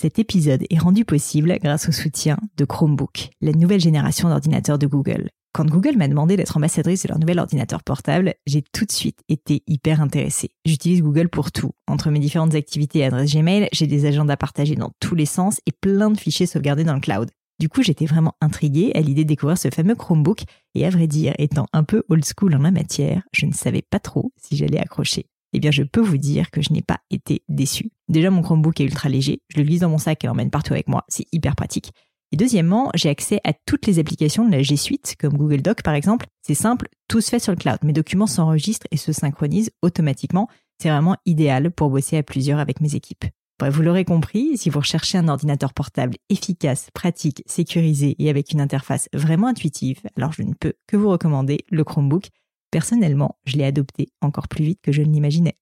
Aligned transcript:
Cet 0.00 0.20
épisode 0.20 0.64
est 0.70 0.78
rendu 0.78 1.04
possible 1.04 1.58
grâce 1.60 1.88
au 1.88 1.92
soutien 1.92 2.38
de 2.56 2.64
Chromebook, 2.64 3.30
la 3.40 3.50
nouvelle 3.50 3.80
génération 3.80 4.28
d'ordinateurs 4.28 4.78
de 4.78 4.86
Google. 4.86 5.28
Quand 5.52 5.64
Google 5.64 5.96
m'a 5.96 6.06
demandé 6.06 6.36
d'être 6.36 6.56
ambassadrice 6.56 7.02
de 7.02 7.08
leur 7.08 7.18
nouvel 7.18 7.40
ordinateur 7.40 7.82
portable, 7.82 8.34
j'ai 8.46 8.62
tout 8.62 8.84
de 8.84 8.92
suite 8.92 9.18
été 9.28 9.64
hyper 9.66 10.00
intéressée. 10.00 10.50
J'utilise 10.64 11.02
Google 11.02 11.28
pour 11.28 11.50
tout. 11.50 11.72
Entre 11.88 12.12
mes 12.12 12.20
différentes 12.20 12.54
activités 12.54 13.00
et 13.00 13.06
adresses 13.06 13.34
Gmail, 13.34 13.68
j'ai 13.72 13.88
des 13.88 14.06
agendas 14.06 14.36
partagés 14.36 14.76
dans 14.76 14.92
tous 15.00 15.16
les 15.16 15.26
sens 15.26 15.60
et 15.66 15.72
plein 15.72 16.12
de 16.12 16.16
fichiers 16.16 16.46
sauvegardés 16.46 16.84
dans 16.84 16.94
le 16.94 17.00
cloud. 17.00 17.28
Du 17.58 17.68
coup, 17.68 17.82
j'étais 17.82 18.06
vraiment 18.06 18.34
intriguée 18.40 18.92
à 18.94 19.00
l'idée 19.00 19.24
de 19.24 19.28
découvrir 19.30 19.58
ce 19.58 19.68
fameux 19.68 19.96
Chromebook 19.96 20.42
et 20.76 20.86
à 20.86 20.90
vrai 20.90 21.08
dire, 21.08 21.34
étant 21.38 21.66
un 21.72 21.82
peu 21.82 22.04
old 22.08 22.24
school 22.24 22.54
en 22.54 22.62
la 22.62 22.70
matière, 22.70 23.24
je 23.32 23.46
ne 23.46 23.52
savais 23.52 23.82
pas 23.82 23.98
trop 23.98 24.30
si 24.40 24.56
j'allais 24.56 24.78
accrocher 24.78 25.26
eh 25.52 25.60
bien 25.60 25.70
je 25.70 25.82
peux 25.82 26.00
vous 26.00 26.18
dire 26.18 26.50
que 26.50 26.60
je 26.62 26.72
n'ai 26.72 26.82
pas 26.82 27.00
été 27.10 27.42
déçue. 27.48 27.90
Déjà 28.08 28.30
mon 28.30 28.42
Chromebook 28.42 28.80
est 28.80 28.84
ultra 28.84 29.08
léger, 29.08 29.40
je 29.48 29.58
le 29.58 29.64
glisse 29.64 29.80
dans 29.80 29.90
mon 29.90 29.98
sac 29.98 30.24
et 30.24 30.26
l'emmène 30.26 30.50
partout 30.50 30.72
avec 30.72 30.88
moi, 30.88 31.04
c'est 31.08 31.26
hyper 31.32 31.56
pratique. 31.56 31.92
Et 32.30 32.36
deuxièmement, 32.36 32.90
j'ai 32.94 33.08
accès 33.08 33.40
à 33.44 33.52
toutes 33.54 33.86
les 33.86 33.98
applications 33.98 34.44
de 34.44 34.52
la 34.52 34.62
G 34.62 34.76
Suite, 34.76 35.16
comme 35.18 35.36
Google 35.36 35.62
Doc 35.62 35.82
par 35.82 35.94
exemple. 35.94 36.26
C'est 36.42 36.54
simple, 36.54 36.88
tout 37.08 37.20
se 37.20 37.30
fait 37.30 37.38
sur 37.38 37.52
le 37.52 37.58
cloud. 37.58 37.78
Mes 37.82 37.94
documents 37.94 38.26
s'enregistrent 38.26 38.86
et 38.90 38.98
se 38.98 39.12
synchronisent 39.12 39.70
automatiquement. 39.82 40.48
C'est 40.80 40.90
vraiment 40.90 41.16
idéal 41.24 41.70
pour 41.70 41.88
bosser 41.90 42.18
à 42.18 42.22
plusieurs 42.22 42.58
avec 42.58 42.80
mes 42.80 42.94
équipes. 42.94 43.24
Bref, 43.58 43.74
vous 43.74 43.82
l'aurez 43.82 44.04
compris, 44.04 44.56
si 44.56 44.70
vous 44.70 44.78
recherchez 44.78 45.18
un 45.18 45.26
ordinateur 45.26 45.72
portable 45.72 46.16
efficace, 46.28 46.90
pratique, 46.94 47.42
sécurisé 47.46 48.14
et 48.20 48.30
avec 48.30 48.52
une 48.52 48.60
interface 48.60 49.08
vraiment 49.12 49.48
intuitive, 49.48 50.00
alors 50.16 50.32
je 50.32 50.42
ne 50.42 50.54
peux 50.54 50.74
que 50.86 50.96
vous 50.96 51.08
recommander 51.08 51.64
le 51.68 51.82
Chromebook. 51.82 52.28
Personnellement, 52.70 53.38
je 53.46 53.56
l'ai 53.56 53.64
adopté 53.64 54.08
encore 54.20 54.46
plus 54.46 54.62
vite 54.62 54.80
que 54.82 54.92
je 54.92 55.00
ne 55.00 55.10
l'imaginais. 55.10 55.56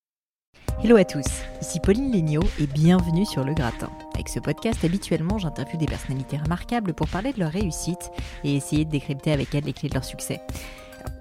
Hello 0.82 0.96
à 0.96 1.04
tous, 1.04 1.24
ici 1.62 1.78
Pauline 1.78 2.10
Léniaud 2.10 2.42
et 2.60 2.66
bienvenue 2.66 3.24
sur 3.24 3.44
Le 3.44 3.54
Gratin. 3.54 3.88
Avec 4.14 4.28
ce 4.28 4.40
podcast, 4.40 4.84
habituellement, 4.84 5.38
j'interviewe 5.38 5.78
des 5.78 5.86
personnalités 5.86 6.36
remarquables 6.36 6.94
pour 6.94 7.06
parler 7.08 7.32
de 7.32 7.38
leur 7.38 7.52
réussite 7.52 8.10
et 8.42 8.56
essayer 8.56 8.84
de 8.84 8.90
décrypter 8.90 9.30
avec 9.30 9.54
elles 9.54 9.64
les 9.64 9.72
clés 9.72 9.88
de 9.88 9.94
leur 9.94 10.04
succès. 10.04 10.40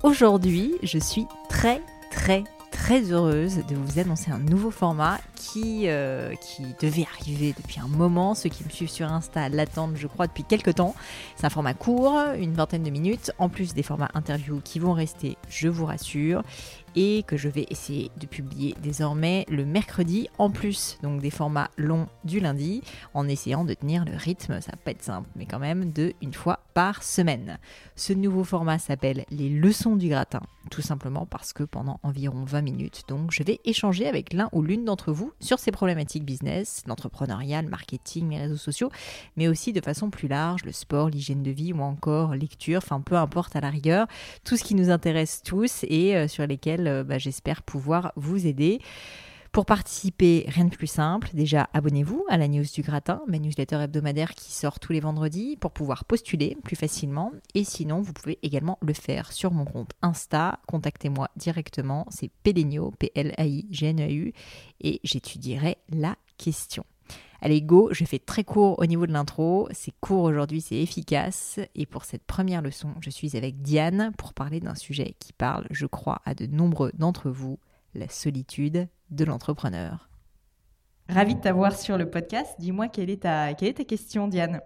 Aujourd'hui, 0.02 0.74
je 0.82 0.98
suis 0.98 1.28
très 1.50 1.80
très 2.10 2.44
très 2.72 3.12
heureuse 3.12 3.58
de 3.68 3.76
vous 3.76 4.00
annoncer 4.00 4.32
un 4.32 4.40
nouveau 4.40 4.72
format 4.72 5.20
qui, 5.36 5.84
euh, 5.88 6.34
qui 6.36 6.64
devait 6.82 7.08
arriver 7.20 7.54
depuis 7.58 7.80
un 7.80 7.88
moment. 7.88 8.36
Ceux 8.36 8.50
qui 8.50 8.64
me 8.64 8.70
suivent 8.70 8.90
sur 8.90 9.12
Insta 9.12 9.50
l'attendent, 9.50 9.96
je 9.96 10.08
crois, 10.08 10.28
depuis 10.28 10.44
quelques 10.44 10.76
temps. 10.76 10.96
C'est 11.36 11.46
un 11.46 11.50
format 11.50 11.74
court, 11.74 12.18
une 12.38 12.54
vingtaine 12.54 12.84
de 12.84 12.90
minutes, 12.90 13.32
en 13.40 13.50
plus 13.50 13.74
des 13.74 13.84
formats 13.84 14.12
interviews 14.14 14.62
qui 14.64 14.80
vont 14.80 14.94
rester, 14.94 15.38
je 15.50 15.68
vous 15.68 15.86
rassure 15.86 16.44
et 16.96 17.24
que 17.24 17.38
je 17.38 17.50
vais 17.50 17.66
essayer 17.70 18.12
de 18.18 18.26
publier 18.26 18.76
désormais 18.82 19.46
le 19.50 19.66
mercredi 19.66 20.28
en 20.38 20.50
plus 20.50 20.98
donc 21.04 21.22
des 21.22 21.30
formats 21.30 21.70
longs 21.78 22.08
du 22.24 22.40
lundi 22.40 22.82
en 23.14 23.28
essayant 23.28 23.64
de 23.66 23.74
tenir 23.74 24.06
le 24.06 24.16
rythme, 24.16 24.62
ça 24.62 24.72
va 24.72 24.78
pas 24.78 24.92
être 24.92 25.04
simple 25.04 25.30
mais 25.36 25.46
quand 25.46 25.60
même 25.60 25.92
de 25.92 26.14
une 26.22 26.34
fois 26.34 26.60
par 26.74 27.04
semaine. 27.04 27.58
Ce 27.96 28.14
nouveau 28.14 28.44
format 28.44 28.80
s'appelle 28.80 29.26
les 29.30 29.50
leçons 29.50 29.96
du 29.96 30.10
gratin 30.10 30.42
tout 30.72 30.82
simplement 30.82 31.26
parce 31.26 31.54
que 31.54 31.64
pendant 31.64 32.00
environ 32.04 32.44
20 32.44 32.62
minutes 32.62 33.04
donc 33.08 33.32
je 33.32 33.44
vais 33.44 33.60
échanger 33.66 34.08
avec 34.08 34.34
l'un 34.34 34.50
ou 34.52 34.62
l'une 34.62 34.86
d'entre 34.86 35.12
vous 35.12 35.32
sur 35.40 35.60
ces 35.60 35.72
problématiques 35.72 36.26
business, 36.26 36.84
l'entrepreneuriat, 36.88 37.62
le 37.62 37.70
marketing, 37.70 38.32
les 38.32 38.40
réseaux 38.40 38.58
sociaux 38.58 38.90
mais 39.36 39.48
aussi 39.48 39.74
de 39.74 39.82
façon 39.82 40.10
plus 40.10 40.28
large 40.28 40.64
le 40.66 40.72
sport, 40.72 41.10
l'hygiène 41.10 41.44
de 41.44 41.52
vie 41.52 41.74
ou 41.74 41.82
encore 41.82 42.36
lecture, 42.36 42.78
enfin 42.78 43.02
peu 43.02 43.16
importe 43.16 43.56
à 43.56 43.62
la 43.62 43.70
rigueur, 43.70 44.08
tout 44.44 44.58
ce 44.58 44.64
qui 44.64 44.76
nous 44.76 44.90
intéresse 44.90 45.42
tous 45.44 45.84
et 45.84 46.16
euh, 46.16 46.28
sur 46.28 46.46
lesquels 46.46 46.85
euh, 46.88 47.04
bah, 47.04 47.18
j'espère 47.18 47.64
pouvoir 47.64 48.12
vous 48.16 48.48
aider. 48.48 48.80
Pour 49.56 49.66
participer, 49.66 50.44
rien 50.50 50.66
de 50.66 50.76
plus 50.76 50.86
simple. 50.86 51.30
Déjà, 51.34 51.70
abonnez-vous 51.72 52.26
à 52.28 52.38
la 52.38 52.50
news 52.50 52.66
du 52.74 52.82
gratin, 52.82 53.22
ma 53.26 53.40
newsletter 53.40 53.78
hebdomadaire 53.78 54.36
qui 54.36 54.52
sort 54.52 54.82
tous 54.82 54.92
les 54.92 55.00
vendredis 55.00 55.56
pour 55.56 55.72
pouvoir 55.72 56.04
postuler 56.04 56.58
plus 56.62 56.76
facilement. 56.76 57.32
Et 57.54 57.64
sinon, 57.64 58.02
vous 58.02 58.12
pouvez 58.12 58.38
également 58.44 58.78
le 58.82 58.92
faire 58.92 59.32
sur 59.32 59.52
mon 59.52 59.64
compte 59.64 59.92
Insta. 60.02 60.60
Contactez-moi 60.68 61.30
directement. 61.38 62.06
C'est 62.10 62.32
Pelenio, 62.44 62.92
P-L-A-I-G-N-E-U. 63.00 64.34
Et 64.82 65.00
j'étudierai 65.06 65.78
la 65.88 66.18
question. 66.38 66.84
Allez, 67.46 67.62
go, 67.62 67.90
je 67.92 68.06
fais 68.06 68.18
très 68.18 68.44
court 68.44 68.80
au 68.80 68.88
niveau 68.88 69.06
de 69.06 69.12
l'intro. 69.12 69.70
C'est 69.70 69.94
court 70.02 70.24
aujourd'hui, 70.24 70.62
c'est 70.62 70.78
efficace. 70.78 71.60
Et 71.76 71.86
pour 71.86 72.04
cette 72.04 72.24
première 72.24 72.64
leçon, 72.64 72.96
je 73.02 73.12
suis 73.12 73.38
avec 73.38 73.62
Diane 73.62 74.14
pour 74.18 74.34
parler 74.34 74.60
d'un 74.60 74.74
sujet 74.74 75.14
qui 75.20 75.32
parle, 75.32 75.68
je 75.70 75.86
crois, 75.86 76.24
à 76.26 76.34
de 76.34 76.48
nombreux 76.48 76.90
d'entre 76.96 77.30
vous, 77.30 77.60
la 77.94 78.10
solitude 78.10 78.88
de 79.12 79.26
l'entrepreneur. 79.26 80.10
Ravi 81.08 81.36
de 81.36 81.40
t'avoir 81.42 81.78
sur 81.78 82.00
le 82.00 82.10
podcast. 82.10 82.56
Dis-moi 82.58 82.88
quelle 82.88 83.12
est 83.12 83.22
ta, 83.22 83.54
quelle 83.54 83.68
est 83.68 83.74
ta 83.78 83.84
question, 83.84 84.28
Diane? 84.28 84.60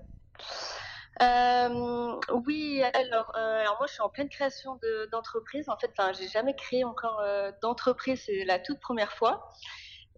Euh, 1.22 2.16
oui, 2.48 2.82
alors, 2.94 3.34
euh, 3.38 3.60
alors 3.60 3.76
moi 3.78 3.88
je 3.88 3.92
suis 3.92 4.02
en 4.02 4.08
pleine 4.08 4.30
création 4.30 4.80
d'entreprise. 5.12 5.68
en 5.68 5.78
fait, 5.78 5.92
enfin, 5.98 6.14
j'ai 6.14 6.30
jamais 6.30 6.56
créé 6.56 6.86
encore 6.86 7.20
euh, 7.20 7.52
d'entreprise, 7.62 8.24
c'est 8.26 8.46
la 8.46 8.58
toute 8.58 8.80
première 8.80 9.12
fois. 9.12 9.50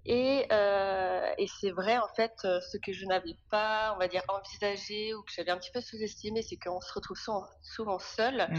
Et, 0.06 0.47
euh, 0.51 1.31
et 1.38 1.47
c'est 1.59 1.69
vrai, 1.69 1.97
en 1.97 2.07
fait, 2.16 2.34
euh, 2.44 2.59
ce 2.72 2.78
que 2.78 2.91
je 2.91 3.06
n'avais 3.06 3.38
pas, 3.51 3.94
on 3.95 4.00
va 4.00 4.07
dire, 4.07 4.23
envisagé 4.29 5.13
ou 5.13 5.22
que 5.22 5.31
j'avais 5.31 5.51
un 5.51 5.57
petit 5.57 5.72
peu 5.72 5.81
sous-estimé, 5.81 6.41
c'est 6.41 6.57
qu'on 6.57 6.81
se 6.81 6.91
retrouve 6.94 7.17
souvent, 7.17 7.45
souvent 7.62 8.00
seul 8.00 8.47
mmh. 8.50 8.57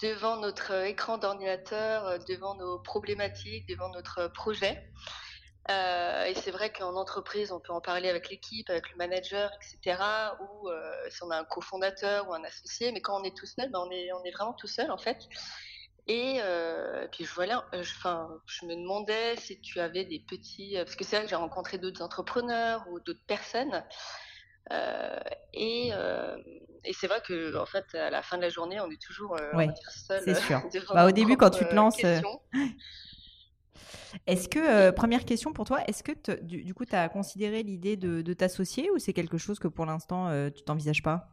devant 0.00 0.36
notre 0.38 0.86
écran 0.86 1.18
d'ordinateur, 1.18 2.06
euh, 2.06 2.18
devant 2.28 2.54
nos 2.54 2.78
problématiques, 2.78 3.68
devant 3.68 3.90
notre 3.90 4.28
projet. 4.28 4.82
Euh, 5.68 6.24
et 6.24 6.34
c'est 6.34 6.50
vrai 6.50 6.72
qu'en 6.72 6.96
entreprise, 6.96 7.52
on 7.52 7.60
peut 7.60 7.72
en 7.72 7.80
parler 7.80 8.08
avec 8.08 8.30
l'équipe, 8.30 8.68
avec 8.70 8.90
le 8.90 8.96
manager, 8.96 9.50
etc. 9.56 10.02
Ou 10.40 10.68
euh, 10.68 10.92
si 11.10 11.22
on 11.22 11.30
a 11.30 11.38
un 11.38 11.44
cofondateur 11.44 12.28
ou 12.28 12.34
un 12.34 12.42
associé. 12.42 12.90
Mais 12.92 13.00
quand 13.00 13.20
on 13.20 13.24
est 13.24 13.36
tout 13.36 13.46
seul, 13.46 13.70
ben 13.70 13.80
on, 13.86 13.90
est, 13.90 14.12
on 14.12 14.24
est 14.24 14.30
vraiment 14.30 14.54
tout 14.54 14.66
seul, 14.66 14.90
en 14.90 14.98
fait. 14.98 15.28
Et 16.10 16.40
euh, 16.42 17.06
puis 17.12 17.22
voilà, 17.22 17.64
euh, 17.72 17.82
enfin, 17.82 18.28
je 18.44 18.66
me 18.66 18.74
demandais 18.74 19.36
si 19.36 19.60
tu 19.60 19.78
avais 19.78 20.04
des 20.04 20.18
petits, 20.18 20.76
euh, 20.76 20.82
parce 20.82 20.96
que 20.96 21.04
c'est 21.04 21.14
vrai 21.14 21.24
que 21.24 21.30
j'ai 21.30 21.36
rencontré 21.36 21.78
d'autres 21.78 22.02
entrepreneurs 22.02 22.84
ou 22.90 22.98
d'autres 22.98 23.22
personnes, 23.28 23.84
et, 25.52 25.92
et 26.84 26.92
c'est 26.92 27.06
vrai 27.06 27.22
que 27.24 27.56
en 27.56 27.66
fait, 27.66 27.94
à 27.94 28.10
la 28.10 28.22
fin 28.22 28.38
de 28.38 28.42
la 28.42 28.48
journée, 28.48 28.80
on 28.80 28.90
est 28.90 29.00
toujours 29.00 29.36
ouais, 29.54 29.68
seul. 29.88 30.22
C'est 30.24 30.34
sûr. 30.34 30.60
bah, 30.94 31.06
au 31.06 31.12
début, 31.12 31.36
quand 31.36 31.50
tu 31.50 31.64
te 31.64 31.74
lances. 31.74 32.04
Est-ce 34.26 34.48
que, 34.48 34.90
première 34.90 35.24
question 35.24 35.52
pour 35.52 35.64
toi, 35.64 35.78
est-ce 35.86 36.02
que 36.02 36.40
du, 36.42 36.64
du, 36.64 36.74
coup, 36.74 36.84
tu 36.84 36.96
as 36.96 37.08
considéré 37.08 37.62
l'idée 37.62 37.96
de, 37.96 38.20
de 38.20 38.32
t'associer 38.32 38.90
ou 38.90 38.98
c'est 38.98 39.12
quelque 39.12 39.38
chose 39.38 39.60
que 39.60 39.68
pour 39.68 39.86
l'instant, 39.86 40.50
tu 40.50 40.64
t'envisages 40.64 41.04
pas? 41.04 41.28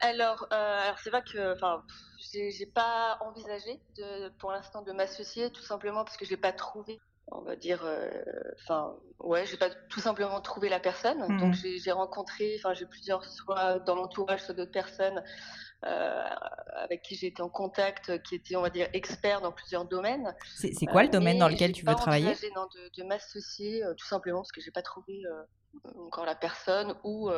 Alors, 0.00 0.46
alors 0.50 0.98
c'est 0.98 1.10
vrai 1.10 1.22
que, 1.24 1.52
enfin, 1.54 1.84
j'ai 2.32 2.66
pas 2.66 3.18
envisagé 3.20 3.82
de, 3.96 4.28
pour 4.38 4.52
l'instant 4.52 4.82
de 4.82 4.92
m'associer, 4.92 5.50
tout 5.50 5.62
simplement 5.62 6.04
parce 6.04 6.16
que 6.16 6.24
j'ai 6.24 6.36
pas 6.36 6.52
trouvé, 6.52 7.02
on 7.32 7.42
va 7.42 7.56
dire, 7.56 7.84
euh, 7.84 8.08
enfin, 8.54 8.94
ouais, 9.20 9.44
j'ai 9.46 9.56
pas 9.56 9.70
tout 9.88 10.00
simplement 10.00 10.40
trouvé 10.40 10.68
la 10.68 10.80
personne. 10.80 11.24
Mmh. 11.28 11.40
Donc 11.40 11.54
j'ai 11.54 11.92
rencontré, 11.92 12.56
enfin, 12.58 12.74
j'ai 12.74 12.86
plusieurs, 12.86 13.24
soit 13.24 13.78
dans 13.80 13.94
l'entourage, 13.94 14.42
soit 14.42 14.54
d'autres 14.54 14.72
personnes 14.72 15.22
euh, 15.84 16.22
avec 16.74 17.02
qui 17.02 17.16
j'ai 17.16 17.28
été 17.28 17.42
en 17.42 17.48
contact, 17.48 18.22
qui 18.22 18.34
étaient, 18.34 18.56
on 18.56 18.62
va 18.62 18.70
dire, 18.70 18.88
experts 18.92 19.40
dans 19.40 19.52
plusieurs 19.52 19.84
domaines. 19.84 20.34
C'est 20.54 20.86
quoi 20.86 21.02
le 21.02 21.08
domaine 21.08 21.38
dans 21.38 21.48
lequel 21.48 21.72
tu 21.72 21.84
veux 21.84 21.94
travailler? 21.94 22.34
non, 22.54 22.66
de, 22.74 23.02
de 23.02 23.06
m'associer, 23.06 23.84
euh, 23.84 23.94
tout 23.94 24.06
simplement 24.06 24.40
parce 24.40 24.52
que 24.52 24.60
j'ai 24.60 24.72
pas 24.72 24.82
trouvé 24.82 25.22
encore 25.96 26.24
la 26.24 26.34
personne 26.34 26.94
ou 27.04 27.30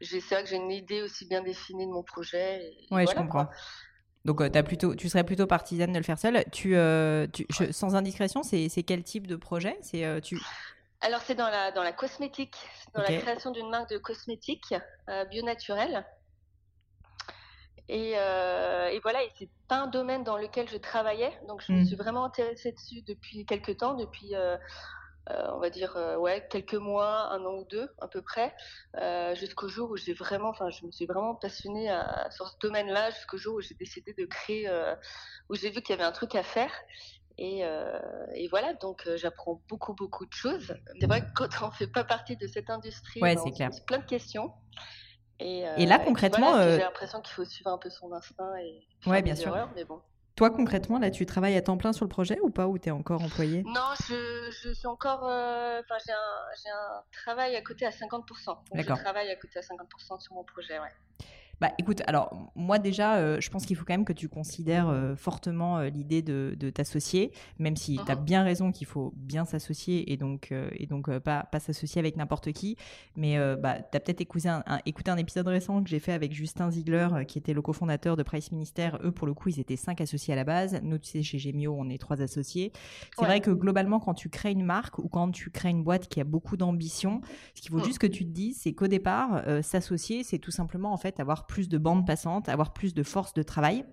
c'est 0.00 0.20
vrai 0.30 0.42
que 0.42 0.48
j'ai 0.48 0.56
une 0.56 0.72
idée 0.72 1.02
aussi 1.02 1.26
bien 1.26 1.42
définie 1.42 1.86
de 1.86 1.92
mon 1.92 2.02
projet. 2.02 2.74
Oui, 2.90 3.06
je 3.08 3.14
comprends. 3.14 3.48
Donc, 4.26 4.40
euh, 4.40 4.50
as 4.52 4.62
plutôt, 4.64 4.96
tu 4.96 5.08
serais 5.08 5.22
plutôt 5.22 5.46
partisane 5.46 5.92
de 5.92 5.98
le 5.98 6.02
faire 6.02 6.18
seul. 6.18 6.44
Tu, 6.50 6.76
euh, 6.76 7.28
sans 7.70 7.94
indiscrétion, 7.94 8.42
c'est 8.42 8.68
quel 8.82 9.04
type 9.04 9.28
de 9.28 9.36
projet? 9.36 9.78
C'est 9.82 10.04
euh, 10.04 10.20
tu. 10.20 10.38
Alors, 11.00 11.20
c'est 11.22 11.36
dans 11.36 11.48
la, 11.48 11.70
dans 11.70 11.84
la 11.84 11.92
cosmétique, 11.92 12.56
dans 12.94 13.02
la 13.02 13.16
création 13.18 13.52
d'une 13.52 13.70
marque 13.70 13.90
de 13.90 13.98
cosmétiques 13.98 14.74
bio 15.30 15.42
naturelle. 15.44 16.04
Et, 17.88 18.10
et, 18.10 19.00
voilà, 19.02 19.22
et 19.22 19.30
c'est 19.38 19.48
pas 19.68 19.76
un 19.76 19.86
domaine 19.86 20.24
dans 20.24 20.36
lequel 20.36 20.68
je 20.68 20.76
travaillais, 20.76 21.32
donc 21.46 21.62
je 21.64 21.72
me 21.72 21.82
mmh. 21.82 21.86
suis 21.86 21.96
vraiment 21.96 22.24
intéressée 22.24 22.72
dessus 22.72 23.02
depuis 23.02 23.46
quelques 23.46 23.76
temps, 23.76 23.94
depuis 23.94 24.34
euh, 24.34 24.56
on 25.28 25.58
va 25.58 25.70
dire 25.70 25.96
euh, 25.96 26.16
ouais 26.16 26.46
quelques 26.50 26.74
mois, 26.74 27.32
un 27.32 27.44
an 27.44 27.54
ou 27.54 27.64
deux 27.64 27.88
à 28.00 28.08
peu 28.08 28.22
près, 28.22 28.54
euh, 29.00 29.34
jusqu'au 29.34 29.68
jour 29.68 29.90
où 29.90 29.96
j'ai 29.96 30.12
vraiment, 30.12 30.50
enfin 30.50 30.70
je 30.70 30.84
me 30.86 30.90
suis 30.90 31.06
vraiment 31.06 31.34
passionnée 31.34 31.88
sur 32.30 32.48
ce 32.48 32.54
domaine-là, 32.60 33.10
jusqu'au 33.10 33.36
jour 33.36 33.56
où 33.56 33.60
j'ai 33.60 33.74
décidé 33.74 34.14
de 34.16 34.24
créer, 34.26 34.68
où 35.48 35.54
j'ai 35.54 35.70
vu 35.70 35.82
qu'il 35.82 35.94
y 35.94 35.98
avait 35.98 36.08
un 36.08 36.12
truc 36.12 36.34
à 36.34 36.42
faire. 36.42 36.72
Et, 37.38 37.62
voilà, 38.50 38.74
donc 38.74 39.08
j'apprends 39.16 39.62
beaucoup, 39.68 39.94
beaucoup 39.94 40.26
de 40.26 40.32
choses. 40.32 40.74
C'est 41.00 41.06
vrai 41.06 41.22
que 41.22 41.32
quand 41.34 41.48
on 41.62 41.66
ne 41.66 41.72
fait 41.72 41.88
pas 41.88 42.04
partie 42.04 42.36
de 42.36 42.46
cette 42.46 42.70
industrie, 42.70 43.20
ouais, 43.20 43.34
ben, 43.34 43.42
on 43.44 43.50
clair. 43.50 43.70
pose 43.70 43.80
plein 43.80 43.98
de 43.98 44.06
questions. 44.06 44.52
Et, 45.38 45.86
là, 45.86 45.98
concrètement. 45.98 46.62
J'ai 46.62 46.78
l'impression 46.78 47.20
qu'il 47.20 47.34
faut 47.34 47.44
suivre 47.44 47.70
un 47.70 47.78
peu 47.78 47.90
son 47.90 48.12
instinct 48.12 48.56
et 48.58 48.86
ouais, 49.06 49.22
bien 49.22 49.34
sûr. 49.34 49.68
mais 49.74 49.84
bon. 49.84 50.00
Toi, 50.36 50.50
concrètement, 50.50 50.98
là, 50.98 51.10
tu 51.10 51.24
travailles 51.24 51.56
à 51.56 51.62
temps 51.62 51.78
plein 51.78 51.94
sur 51.94 52.04
le 52.04 52.10
projet 52.10 52.38
ou 52.42 52.50
pas 52.50 52.66
Ou 52.68 52.78
tu 52.78 52.88
es 52.88 52.92
encore 52.92 53.22
employé? 53.22 53.62
Non, 53.64 53.94
je, 54.06 54.50
je, 54.62 54.72
suis 54.72 54.86
encore. 54.86 55.22
Enfin, 55.22 55.96
j'ai 56.06 56.12
un, 56.12 56.74
un, 56.74 57.02
travail 57.10 57.56
à 57.56 57.62
côté 57.62 57.86
à 57.86 57.90
50%. 57.90 58.22
D'accord. 58.74 58.96
Je 58.96 59.02
travaille 59.02 59.30
à 59.30 59.36
côté 59.36 59.58
à 59.58 59.62
50% 59.62 60.20
sur 60.20 60.34
mon 60.34 60.44
projet, 60.44 60.78
ouais. 60.78 60.92
Bah 61.60 61.70
écoute, 61.78 62.02
alors 62.06 62.52
moi 62.54 62.78
déjà, 62.78 63.16
euh, 63.16 63.40
je 63.40 63.48
pense 63.48 63.64
qu'il 63.64 63.76
faut 63.76 63.86
quand 63.86 63.94
même 63.94 64.04
que 64.04 64.12
tu 64.12 64.28
considères 64.28 64.90
euh, 64.90 65.16
fortement 65.16 65.78
euh, 65.78 65.88
l'idée 65.88 66.20
de, 66.20 66.54
t'associer, 66.70 67.32
même 67.58 67.76
si 67.76 67.98
tu 68.04 68.12
as 68.12 68.14
bien 68.14 68.42
raison 68.42 68.72
qu'il 68.72 68.86
faut 68.86 69.14
bien 69.16 69.44
s'associer 69.46 70.12
et 70.12 70.16
donc, 70.16 70.52
et 70.72 70.86
donc 70.86 71.16
pas, 71.18 71.44
pas 71.44 71.60
s'associer 71.60 71.98
avec 72.00 72.16
n'importe 72.16 72.52
qui. 72.52 72.76
Mais 73.14 73.38
bah, 73.56 73.76
tu 73.80 73.96
as 73.96 74.00
peut-être 74.00 74.20
écouté 74.20 74.48
un, 74.48 74.62
écouté 74.84 75.10
un 75.10 75.16
épisode 75.16 75.46
récent 75.46 75.82
que 75.82 75.88
j'ai 75.88 76.00
fait 76.00 76.12
avec 76.12 76.32
Justin 76.32 76.70
Ziegler, 76.70 77.08
qui 77.28 77.38
était 77.38 77.54
le 77.54 77.62
cofondateur 77.62 78.16
de 78.16 78.22
Price 78.22 78.50
Minister. 78.50 78.90
Eux, 79.04 79.12
pour 79.12 79.26
le 79.26 79.34
coup, 79.34 79.48
ils 79.48 79.60
étaient 79.60 79.76
cinq 79.76 80.00
associés 80.00 80.34
à 80.34 80.36
la 80.36 80.44
base. 80.44 80.78
Nous, 80.82 80.98
tu 80.98 81.08
sais, 81.08 81.22
chez 81.22 81.38
Gemio, 81.38 81.74
on 81.78 81.88
est 81.88 81.98
trois 81.98 82.20
associés. 82.20 82.72
C'est 83.16 83.24
vrai 83.24 83.40
que 83.40 83.52
globalement, 83.52 84.00
quand 84.00 84.14
tu 84.14 84.28
crées 84.28 84.52
une 84.52 84.64
marque 84.64 84.98
ou 84.98 85.08
quand 85.08 85.30
tu 85.30 85.50
crées 85.50 85.70
une 85.70 85.84
boîte 85.84 86.08
qui 86.08 86.20
a 86.20 86.24
beaucoup 86.24 86.56
d'ambition, 86.56 87.20
ce 87.54 87.62
qu'il 87.62 87.70
faut 87.70 87.78
mmh. 87.78 87.84
juste 87.84 87.98
que 87.98 88.08
tu 88.08 88.24
te 88.24 88.30
dises, 88.30 88.58
c'est 88.60 88.72
qu'au 88.72 88.88
départ, 88.88 89.42
s'associer, 89.62 90.24
c'est 90.24 90.38
tout 90.38 90.50
simplement 90.50 90.92
en 90.92 90.96
fait 90.96 91.20
avoir 91.20 91.45
plus 91.46 91.68
de 91.68 91.78
bande 91.78 92.06
passante, 92.06 92.48
avoir 92.48 92.72
plus 92.72 92.94
de 92.94 93.02
force 93.02 93.34
de 93.34 93.42
travail. 93.42 93.84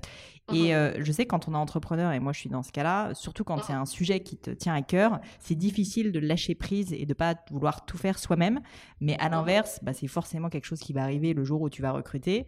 Et 0.51 0.69
mhm. 0.69 0.71
euh, 0.71 1.03
je 1.03 1.11
sais 1.11 1.25
quand 1.25 1.47
on 1.47 1.53
est 1.53 1.57
entrepreneur, 1.57 2.11
et 2.11 2.19
moi 2.19 2.33
je 2.33 2.39
suis 2.39 2.49
dans 2.49 2.63
ce 2.63 2.71
cas-là, 2.73 3.13
surtout 3.13 3.45
quand 3.45 3.63
c'est 3.63 3.73
un 3.73 3.85
sujet 3.85 4.19
qui 4.19 4.35
te 4.35 4.51
tient 4.51 4.73
à 4.73 4.81
cœur, 4.81 5.21
c'est 5.39 5.55
difficile 5.55 6.11
de 6.11 6.19
lâcher 6.19 6.53
prise 6.53 6.91
et 6.91 7.05
de 7.05 7.13
pas 7.13 7.35
vouloir 7.49 7.85
tout 7.85 7.97
faire 7.97 8.19
soi-même. 8.19 8.59
Mais 8.99 9.17
à 9.19 9.29
l'inverse, 9.29 9.79
bah, 9.83 9.93
c'est 9.93 10.07
forcément 10.07 10.49
quelque 10.49 10.65
chose 10.65 10.79
qui 10.79 10.91
va 10.91 11.03
arriver 11.03 11.33
le 11.33 11.45
jour 11.45 11.61
où 11.61 11.69
tu 11.69 11.81
vas 11.81 11.91
recruter. 11.91 12.45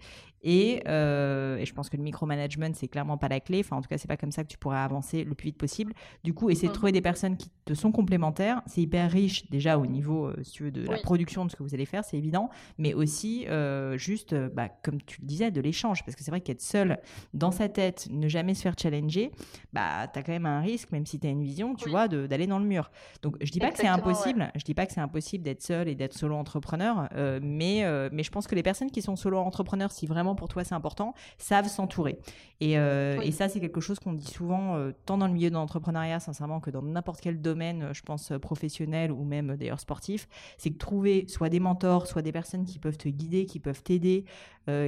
Et, 0.47 0.83
euh, 0.87 1.57
et 1.57 1.65
je 1.65 1.73
pense 1.73 1.89
que 1.89 1.97
le 1.97 2.03
micromanagement, 2.03 2.69
c'est 2.75 2.87
clairement 2.87 3.17
pas 3.17 3.27
la 3.27 3.39
clé. 3.39 3.61
Enfin, 3.61 3.77
en 3.77 3.81
tout 3.81 3.89
cas, 3.89 3.97
c'est 3.97 4.07
pas 4.07 4.15
comme 4.15 4.31
ça 4.31 4.43
que 4.43 4.47
tu 4.47 4.59
pourrais 4.59 4.77
avancer 4.77 5.23
le 5.23 5.33
plus 5.33 5.47
vite 5.47 5.57
possible. 5.57 5.93
Du 6.23 6.35
coup, 6.35 6.51
essayer 6.51 6.67
de 6.67 6.73
trouver 6.73 6.91
des 6.91 7.01
personnes 7.01 7.35
qui 7.35 7.49
te 7.65 7.73
sont 7.73 7.91
complémentaires. 7.91 8.61
C'est 8.67 8.81
hyper 8.81 9.09
riche 9.09 9.49
déjà 9.49 9.79
au 9.79 9.87
niveau, 9.87 10.27
euh, 10.27 10.35
si 10.43 10.51
tu 10.51 10.63
veux, 10.65 10.71
de 10.71 10.87
la 10.87 10.99
production 10.99 11.45
de 11.45 11.51
ce 11.51 11.55
que 11.55 11.63
vous 11.63 11.73
allez 11.73 11.87
faire, 11.87 12.05
c'est 12.05 12.17
évident. 12.17 12.51
Mais 12.77 12.93
aussi, 12.93 13.47
euh, 13.47 13.97
juste, 13.97 14.35
bah, 14.35 14.69
comme 14.83 15.01
tu 15.01 15.19
le 15.21 15.25
disais, 15.25 15.49
de 15.49 15.59
l'échange. 15.61 16.05
Parce 16.05 16.15
que 16.15 16.23
c'est 16.23 16.29
vrai 16.29 16.41
qu'être 16.41 16.61
seul 16.61 16.99
dans 17.33 17.51
sa 17.51 17.67
tête, 17.67 18.07
ne 18.11 18.27
jamais 18.29 18.53
se 18.53 18.61
faire 18.61 18.75
challenger, 18.79 19.31
bah, 19.73 20.07
tu 20.13 20.19
as 20.19 20.21
quand 20.21 20.31
même 20.31 20.45
un 20.45 20.61
risque, 20.61 20.91
même 20.91 21.07
si 21.07 21.19
tu 21.19 21.25
as 21.25 21.31
une 21.31 21.43
vision, 21.43 21.73
tu 21.73 21.89
vois, 21.89 22.07
d'aller 22.07 22.45
dans 22.45 22.59
le 22.59 22.65
mur. 22.65 22.91
Donc, 23.23 23.35
je 23.41 23.49
dis 23.49 23.59
pas 23.59 23.71
que 23.71 23.79
c'est 23.79 23.87
impossible. 23.87 24.51
Je 24.55 24.63
dis 24.63 24.75
pas 24.75 24.85
que 24.85 24.93
c'est 24.93 25.01
impossible 25.01 25.43
d'être 25.43 25.63
seul 25.63 25.87
et 25.87 25.95
d'être 25.95 26.13
solo 26.13 26.35
entrepreneur. 26.35 27.09
mais, 27.41 27.83
mais 28.11 28.21
je 28.21 28.29
pense 28.29 28.45
que 28.45 28.53
les 28.53 28.63
personnes 28.63 28.91
qui 28.91 29.01
sont 29.01 29.15
solo 29.15 29.39
entrepreneurs, 29.39 29.91
si 29.91 30.05
vraiment 30.05 30.34
pour 30.35 30.47
toi 30.47 30.63
c'est 30.63 30.75
important, 30.75 31.13
savent 31.37 31.67
s'entourer. 31.67 32.19
Et, 32.61 32.77
euh, 32.77 33.19
et, 33.21 33.31
ça, 33.31 33.49
c'est 33.49 33.59
quelque 33.59 33.81
chose 33.81 33.99
qu'on 33.99 34.13
dit 34.13 34.25
souvent, 34.25 34.75
euh, 34.75 34.91
tant 35.05 35.17
dans 35.17 35.27
le 35.27 35.33
milieu 35.33 35.49
de 35.49 35.55
l'entrepreneuriat, 35.55 36.21
sincèrement, 36.21 36.61
que 36.61 36.69
dans 36.69 36.81
n'importe 36.81 37.19
quel 37.19 37.41
domaine, 37.41 37.83
euh, 37.83 37.93
je 37.93 38.01
pense 38.01 38.31
professionnel 38.41 39.11
ou 39.11 39.25
même 39.25 39.57
d'ailleurs 39.57 39.81
sportif, 39.81 40.27
c'est 40.57 40.69
que 40.69 40.77
trouver 40.77 41.25
soit 41.27 41.49
des 41.49 41.59
mentors, 41.59 42.07
soit 42.07 42.21
des 42.21 42.31
personnes 42.31 42.63
qui 42.65 42.79
peuvent 42.79 42.97
te 42.97 43.09
guider, 43.09 43.45
qui 43.45 43.59
peuvent 43.59 43.83
t'aider, 43.83 44.25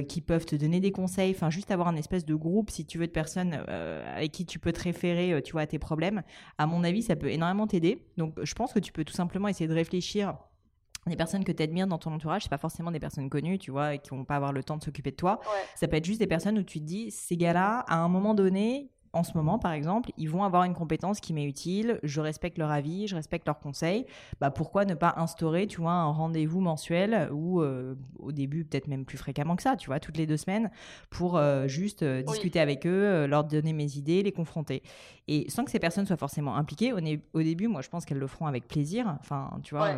qui 0.08 0.20
peuvent 0.20 0.44
te 0.44 0.56
donner 0.56 0.80
des 0.80 0.90
conseils, 0.90 1.30
enfin 1.30 1.50
juste 1.50 1.70
avoir 1.70 1.86
un 1.86 1.94
espèce 1.94 2.24
de 2.24 2.34
groupe, 2.34 2.68
si 2.68 2.84
tu 2.84 2.98
veux, 2.98 3.06
de 3.06 3.12
personnes 3.12 3.54
avec 3.54 4.32
qui 4.32 4.44
tu 4.44 4.58
peux 4.58 4.72
te 4.72 4.82
référer, 4.82 5.40
tu 5.42 5.52
vois, 5.52 5.60
à 5.60 5.66
tes 5.68 5.78
problèmes. 5.78 6.22
À 6.58 6.66
mon 6.66 6.82
avis, 6.82 7.02
ça 7.02 7.14
peut 7.14 7.30
énormément 7.30 7.68
t'aider. 7.68 8.04
Donc, 8.16 8.34
je 8.42 8.54
pense 8.54 8.72
que 8.72 8.80
tu 8.80 8.90
peux 8.90 9.04
tout 9.04 9.12
simplement 9.12 9.46
essayer 9.46 9.68
de 9.68 9.74
réfléchir 9.74 10.34
des 11.06 11.16
personnes 11.16 11.44
que 11.44 11.52
tu 11.52 11.62
admires 11.62 11.86
dans 11.86 11.98
ton 11.98 12.12
entourage, 12.12 12.42
c'est 12.42 12.50
pas 12.50 12.58
forcément 12.58 12.90
des 12.90 13.00
personnes 13.00 13.30
connues, 13.30 13.58
tu 13.58 13.70
vois, 13.70 13.94
et 13.94 13.98
qui 13.98 14.10
vont 14.10 14.24
pas 14.24 14.36
avoir 14.36 14.52
le 14.52 14.62
temps 14.62 14.76
de 14.76 14.84
s'occuper 14.84 15.10
de 15.10 15.16
toi. 15.16 15.40
Ça 15.74 15.88
peut 15.88 15.96
être 15.96 16.04
juste 16.04 16.20
des 16.20 16.26
personnes 16.26 16.58
où 16.58 16.62
tu 16.62 16.80
te 16.80 16.84
dis, 16.84 17.10
ces 17.10 17.36
gars-là, 17.36 17.84
à 17.88 17.96
un 17.96 18.08
moment 18.08 18.34
donné, 18.34 18.90
en 19.12 19.22
ce 19.22 19.32
moment, 19.36 19.58
par 19.58 19.72
exemple, 19.72 20.10
ils 20.16 20.28
vont 20.28 20.44
avoir 20.44 20.64
une 20.64 20.74
compétence 20.74 21.20
qui 21.20 21.32
m'est 21.32 21.44
utile, 21.44 21.98
je 22.02 22.20
respecte 22.20 22.58
leur 22.58 22.70
avis, 22.70 23.06
je 23.06 23.14
respecte 23.14 23.46
leurs 23.46 23.58
conseils, 23.58 24.06
bah 24.40 24.50
pourquoi 24.50 24.84
ne 24.84 24.94
pas 24.94 25.14
instaurer, 25.16 25.66
tu 25.66 25.80
vois, 25.80 25.92
un 25.92 26.10
rendez-vous 26.10 26.60
mensuel 26.60 27.28
ou 27.32 27.62
euh, 27.62 27.94
au 28.18 28.32
début 28.32 28.64
peut-être 28.64 28.86
même 28.86 29.04
plus 29.04 29.18
fréquemment 29.18 29.56
que 29.56 29.62
ça, 29.62 29.76
tu 29.76 29.86
vois, 29.86 29.98
toutes 30.00 30.16
les 30.16 30.26
deux 30.26 30.36
semaines 30.36 30.70
pour 31.10 31.36
euh, 31.36 31.66
juste 31.66 32.02
euh, 32.02 32.22
discuter 32.22 32.60
avec 32.60 32.86
eux, 32.86 33.26
leur 33.26 33.44
donner 33.44 33.72
mes 33.72 33.96
idées, 33.96 34.22
les 34.22 34.32
confronter. 34.32 34.82
Et 35.26 35.48
sans 35.50 35.64
que 35.64 35.70
ces 35.70 35.78
personnes 35.78 36.06
soient 36.06 36.16
forcément 36.16 36.56
impliquées, 36.56 36.92
au, 36.92 36.98
au 36.98 37.42
début, 37.42 37.68
moi 37.68 37.82
je 37.82 37.88
pense 37.88 38.04
qu'elles 38.04 38.18
le 38.18 38.26
feront 38.26 38.46
avec 38.46 38.66
plaisir. 38.68 39.16
Enfin, 39.20 39.50
tu 39.62 39.74
vois, 39.74 39.90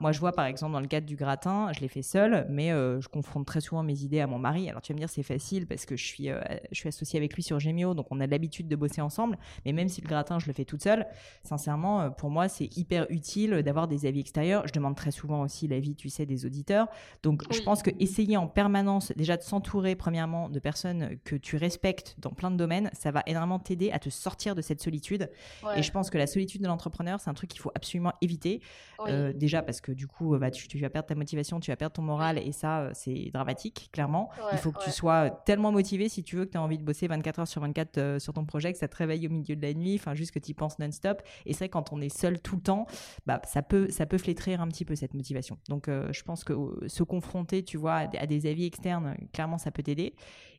moi 0.00 0.12
je 0.12 0.20
vois 0.20 0.32
par 0.32 0.46
exemple 0.46 0.72
dans 0.72 0.80
le 0.80 0.86
cadre 0.86 1.06
du 1.06 1.16
gratin, 1.16 1.72
je 1.72 1.80
l'ai 1.80 1.88
fait 1.88 2.02
seule, 2.02 2.46
mais 2.48 2.70
je 2.70 3.08
confronte 3.08 3.46
très 3.46 3.60
souvent 3.60 3.82
mes 3.82 4.02
idées 4.02 4.20
à 4.20 4.26
mon 4.26 4.38
mari. 4.38 4.68
Alors 4.68 4.80
tu 4.80 4.92
vas 4.92 4.94
me 4.94 5.00
dire 5.00 5.08
c'est 5.08 5.22
facile 5.22 5.66
parce 5.66 5.84
que 5.84 5.96
je 5.96 6.04
suis, 6.04 6.28
je 6.70 6.76
suis 6.78 6.88
associée 6.88 7.18
avec 7.18 7.34
lui 7.34 7.42
sur 7.42 7.58
Gemio, 7.58 7.94
donc 7.94 8.06
on 8.10 8.20
a 8.20 8.26
l'habitude 8.26 8.47
de 8.48 8.76
bosser 8.76 9.00
ensemble. 9.00 9.38
Mais 9.64 9.72
même 9.72 9.88
si 9.88 10.00
le 10.00 10.08
gratin, 10.08 10.38
je 10.38 10.46
le 10.46 10.52
fais 10.52 10.64
toute 10.64 10.82
seule, 10.82 11.06
sincèrement, 11.42 12.00
euh, 12.00 12.10
pour 12.10 12.30
moi, 12.30 12.48
c'est 12.48 12.76
hyper 12.76 13.06
utile 13.10 13.62
d'avoir 13.62 13.88
des 13.88 14.06
avis 14.06 14.20
extérieurs. 14.20 14.66
Je 14.66 14.72
demande 14.72 14.96
très 14.96 15.10
souvent 15.10 15.42
aussi 15.42 15.68
l'avis, 15.68 15.94
tu 15.94 16.08
sais, 16.08 16.26
des 16.26 16.46
auditeurs. 16.46 16.88
Donc, 17.22 17.42
je 17.52 17.60
pense 17.62 17.82
que 17.82 17.90
essayer 17.98 18.36
en 18.36 18.46
permanence 18.46 19.12
déjà 19.16 19.36
de 19.36 19.42
s'entourer, 19.42 19.94
premièrement, 19.94 20.48
de 20.48 20.58
personnes 20.58 21.18
que 21.24 21.36
tu 21.36 21.56
respectes 21.56 22.16
dans 22.18 22.30
plein 22.30 22.50
de 22.50 22.56
domaines, 22.56 22.90
ça 22.92 23.10
va 23.10 23.22
énormément 23.26 23.58
t'aider 23.58 23.90
à 23.90 23.98
te 23.98 24.10
sortir 24.10 24.54
de 24.54 24.62
cette 24.62 24.82
solitude. 24.82 25.30
Et 25.76 25.82
je 25.82 25.90
pense 25.90 26.10
que 26.10 26.18
la 26.18 26.26
solitude 26.26 26.62
de 26.62 26.66
l'entrepreneur, 26.66 27.20
c'est 27.20 27.30
un 27.30 27.34
truc 27.34 27.50
qu'il 27.50 27.60
faut 27.60 27.72
absolument 27.74 28.12
éviter. 28.20 28.62
Euh, 29.06 29.32
déjà 29.32 29.62
parce 29.62 29.80
que 29.80 29.92
du 29.92 30.06
coup, 30.06 30.36
bah, 30.38 30.50
tu, 30.50 30.78
vas 30.78 30.90
perdre 30.90 31.08
ta 31.08 31.14
motivation, 31.14 31.60
tu 31.60 31.70
vas 31.70 31.76
perdre 31.76 31.94
ton 31.94 32.02
moral, 32.02 32.38
et 32.38 32.52
ça, 32.52 32.80
euh, 32.80 32.90
c'est 32.94 33.30
dramatique, 33.32 33.90
clairement. 33.92 34.30
Il 34.52 34.58
faut 34.58 34.72
que 34.72 34.82
tu 34.82 34.90
sois 34.90 35.30
tellement 35.30 35.72
motivé 35.72 36.08
si 36.08 36.22
tu 36.22 36.36
veux 36.36 36.44
que 36.44 36.52
tu 36.52 36.58
as 36.58 36.62
envie 36.62 36.78
de 36.78 36.84
bosser 36.84 37.06
24 37.06 37.40
heures 37.40 37.48
sur 37.48 37.60
24 37.60 38.18
sur 38.18 38.32
ton 38.32 38.37
projet, 38.44 38.72
que 38.72 38.78
ça 38.78 38.88
te 38.88 38.96
réveille 38.96 39.26
au 39.26 39.30
milieu 39.30 39.56
de 39.56 39.62
la 39.62 39.74
nuit, 39.74 39.96
enfin 39.96 40.14
juste 40.14 40.32
que 40.32 40.38
tu 40.38 40.50
y 40.50 40.54
penses 40.54 40.78
non-stop. 40.78 41.22
Et 41.46 41.52
c'est 41.52 41.60
vrai 41.60 41.68
quand 41.68 41.92
on 41.92 42.00
est 42.00 42.14
seul 42.14 42.40
tout 42.40 42.56
le 42.56 42.62
temps, 42.62 42.86
bah 43.26 43.40
ça 43.44 43.62
peut 43.62 43.88
ça 43.90 44.06
peut 44.06 44.18
flétrir 44.18 44.60
un 44.60 44.68
petit 44.68 44.84
peu 44.84 44.94
cette 44.94 45.14
motivation. 45.14 45.58
Donc 45.68 45.88
euh, 45.88 46.12
je 46.12 46.22
pense 46.22 46.44
que 46.44 46.52
euh, 46.52 46.88
se 46.88 47.02
confronter, 47.02 47.62
tu 47.62 47.76
vois, 47.76 47.94
à, 48.18 48.26
des 48.26 48.46
avis 48.46 48.64
externes, 48.64 49.16
clairement 49.32 49.58
ça 49.58 49.70
peut 49.70 49.82
t'aider. 49.82 50.14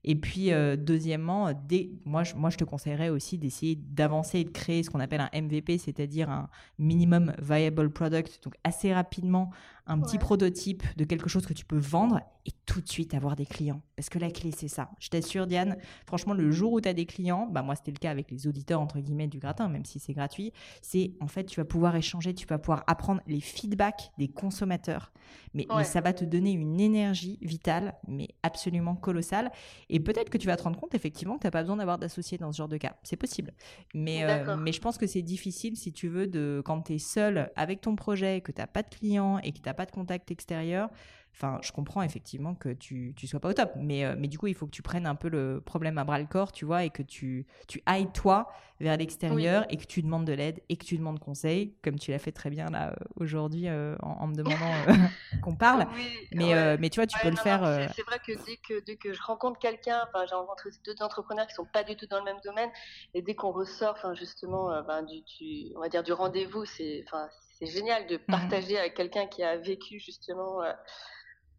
Et 0.05 0.15
puis 0.15 0.53
euh, 0.53 0.77
deuxièmement, 0.77 1.51
dès, 1.67 1.89
moi 2.05 2.23
je, 2.23 2.35
moi 2.35 2.49
je 2.49 2.57
te 2.57 2.63
conseillerais 2.63 3.09
aussi 3.09 3.37
d'essayer 3.37 3.75
d'avancer 3.75 4.39
et 4.39 4.43
de 4.45 4.49
créer 4.49 4.83
ce 4.83 4.89
qu'on 4.89 5.01
appelle 5.01 5.21
un 5.21 5.41
MVP, 5.41 5.77
c'est-à-dire 5.77 6.29
un 6.29 6.49
minimum 6.77 7.33
viable 7.41 7.91
product. 7.91 8.43
Donc 8.43 8.55
assez 8.63 8.93
rapidement 8.93 9.51
un 9.89 9.99
petit 9.99 10.17
prototype 10.17 10.83
de 10.95 11.03
quelque 11.03 11.27
chose 11.27 11.45
que 11.45 11.53
tu 11.53 11.65
peux 11.65 11.77
vendre 11.77 12.21
et 12.45 12.51
tout 12.65 12.81
de 12.81 12.87
suite 12.87 13.13
avoir 13.13 13.35
des 13.35 13.45
clients. 13.45 13.81
Parce 13.95 14.09
que 14.09 14.19
la 14.19 14.31
clé, 14.31 14.51
c'est 14.55 14.67
ça. 14.67 14.89
Je 14.99 15.09
t'assure, 15.09 15.45
Diane, 15.45 15.77
franchement, 16.05 16.33
le 16.33 16.51
jour 16.51 16.71
où 16.71 16.81
tu 16.81 16.87
as 16.87 16.93
des 16.93 17.05
clients, 17.05 17.47
bah 17.51 17.61
moi, 17.63 17.75
c'était 17.75 17.91
le 17.91 17.97
cas 17.97 18.11
avec 18.11 18.31
les 18.31 18.47
auditeurs, 18.47 18.79
entre 18.79 18.99
guillemets, 18.99 19.27
du 19.27 19.39
gratin, 19.39 19.67
même 19.67 19.85
si 19.85 19.99
c'est 19.99 20.13
gratuit, 20.13 20.53
c'est 20.81 21.13
en 21.19 21.27
fait, 21.27 21.45
tu 21.45 21.59
vas 21.59 21.65
pouvoir 21.65 21.95
échanger, 21.95 22.33
tu 22.33 22.47
vas 22.47 22.57
pouvoir 22.57 22.83
apprendre 22.87 23.21
les 23.27 23.41
feedbacks 23.41 24.11
des 24.17 24.29
consommateurs. 24.29 25.11
Mais, 25.53 25.67
ça 25.83 26.01
va 26.01 26.13
te 26.13 26.25
donner 26.25 26.51
une 26.51 26.79
énergie 26.79 27.39
vitale, 27.41 27.95
mais 28.07 28.29
absolument 28.43 28.95
colossale. 28.95 29.51
Et 29.89 29.99
peut-être 29.99 30.29
que 30.29 30.37
tu 30.37 30.47
vas 30.47 30.55
te 30.55 30.63
rendre 30.63 30.79
compte, 30.79 30.93
effectivement, 30.93 31.35
que 31.35 31.41
tu 31.41 31.47
n'as 31.47 31.51
pas 31.51 31.61
besoin 31.61 31.77
d'avoir 31.77 31.97
d'associés 31.97 32.37
dans 32.37 32.51
ce 32.51 32.57
genre 32.57 32.67
de 32.67 32.77
cas. 32.77 32.95
C'est 33.03 33.15
possible. 33.15 33.53
Mais, 33.93 34.23
euh, 34.23 34.55
mais 34.57 34.71
je 34.71 34.79
pense 34.79 34.97
que 34.97 35.07
c'est 35.07 35.21
difficile, 35.21 35.75
si 35.75 35.91
tu 35.91 36.07
veux, 36.07 36.27
de, 36.27 36.61
quand 36.63 36.81
tu 36.83 36.93
es 36.93 36.99
seul 36.99 37.51
avec 37.55 37.81
ton 37.81 37.95
projet, 37.95 38.41
que 38.41 38.51
tu 38.51 38.61
n'as 38.61 38.67
pas 38.67 38.83
de 38.83 38.89
clients 38.89 39.39
et 39.39 39.51
que 39.51 39.57
tu 39.57 39.63
n'as 39.65 39.73
pas 39.79 39.85
de 39.85 39.91
contact 39.91 40.29
extérieur, 40.29 40.89
Enfin, 41.35 41.57
je 41.61 41.71
comprends 41.71 42.01
effectivement 42.01 42.53
que 42.53 42.69
tu 42.69 43.15
ne 43.21 43.27
sois 43.27 43.39
pas 43.39 43.49
au 43.49 43.53
top, 43.53 43.71
mais, 43.77 44.03
euh, 44.03 44.15
mais 44.17 44.27
du 44.27 44.37
coup, 44.37 44.47
il 44.47 44.55
faut 44.55 44.65
que 44.65 44.71
tu 44.71 44.81
prennes 44.81 45.05
un 45.05 45.15
peu 45.15 45.29
le 45.29 45.61
problème 45.61 45.97
à 45.97 46.03
bras 46.03 46.19
le 46.19 46.25
corps, 46.25 46.51
tu 46.51 46.65
vois, 46.65 46.83
et 46.83 46.89
que 46.89 47.01
tu, 47.01 47.45
tu 47.67 47.81
ailles 47.85 48.11
toi 48.11 48.51
vers 48.81 48.97
l'extérieur 48.97 49.65
et 49.69 49.77
que 49.77 49.85
tu 49.85 50.01
demandes 50.01 50.25
de 50.25 50.33
l'aide 50.33 50.61
et 50.67 50.75
que 50.75 50.83
tu 50.83 50.97
demandes 50.97 51.19
conseil, 51.19 51.75
comme 51.81 51.97
tu 51.97 52.11
l'as 52.11 52.19
fait 52.19 52.31
très 52.33 52.49
bien 52.49 52.65
là 52.69 52.89
euh, 52.89 52.95
aujourd'hui 53.15 53.69
euh, 53.69 53.95
en, 54.01 54.27
me 54.27 54.35
demandant 54.35 54.57
qu'on 55.41 55.55
parle. 55.55 55.85
mais, 56.33 56.77
mais 56.77 56.89
tu 56.89 56.99
vois, 56.99 57.07
tu 57.07 57.17
peux 57.19 57.29
le 57.29 57.37
faire. 57.37 57.89
C'est 57.95 58.05
vrai 58.05 58.19
que 58.19 58.33
dès, 58.45 58.57
que 58.57 58.83
dès 58.83 58.97
que 58.97 59.13
je 59.13 59.21
rencontre 59.21 59.59
quelqu'un, 59.59 60.01
enfin, 60.09 60.25
j'ai 60.27 60.35
rencontré 60.35 60.71
deux 60.85 60.95
entrepreneurs 61.01 61.47
qui 61.47 61.53
sont 61.53 61.67
pas 61.71 61.83
du 61.83 61.95
tout 61.95 62.07
dans 62.07 62.19
le 62.19 62.25
même 62.25 62.39
domaine, 62.43 62.69
et 63.13 63.21
dès 63.21 63.35
qu'on 63.35 63.51
ressort, 63.51 63.95
enfin, 63.97 64.13
justement, 64.13 64.81
ben, 64.83 65.03
du, 65.03 65.71
on 65.77 65.79
va 65.79 65.87
dire 65.87 66.03
du 66.03 66.11
rendez-vous, 66.11 66.65
c'est, 66.65 67.05
enfin, 67.07 67.29
c'est 67.61 67.67
génial 67.67 68.07
de 68.07 68.17
mmh 68.17 68.25
partager 68.27 68.77
avec 68.77 68.95
quelqu'un 68.95 69.27
qui 69.27 69.43
a 69.43 69.57
vécu 69.57 69.99
justement 69.99 70.61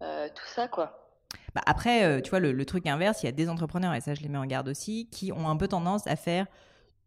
euh, 0.02 0.28
tout 0.28 0.47
ça, 0.47 0.69
quoi. 0.69 1.00
Bah 1.54 1.62
après, 1.66 2.04
euh, 2.04 2.21
tu 2.21 2.30
vois, 2.30 2.40
le, 2.40 2.64
truc 2.64 2.87
inverse, 2.87 3.23
il 3.23 3.26
y 3.26 3.28
a 3.28 3.33
des 3.33 3.49
entrepreneurs, 3.49 3.95
et 3.95 4.00
ça 4.00 4.14
je 4.14 4.23
les 4.23 4.28
mets 4.28 4.38
en 4.38 4.47
garde 4.47 4.69
aussi, 4.69 5.09
qui 5.11 5.33
ont 5.33 5.49
un 5.49 5.57
peu 5.57 5.69
tendance 5.69 6.07
à 6.07 6.16
faire 6.16 6.47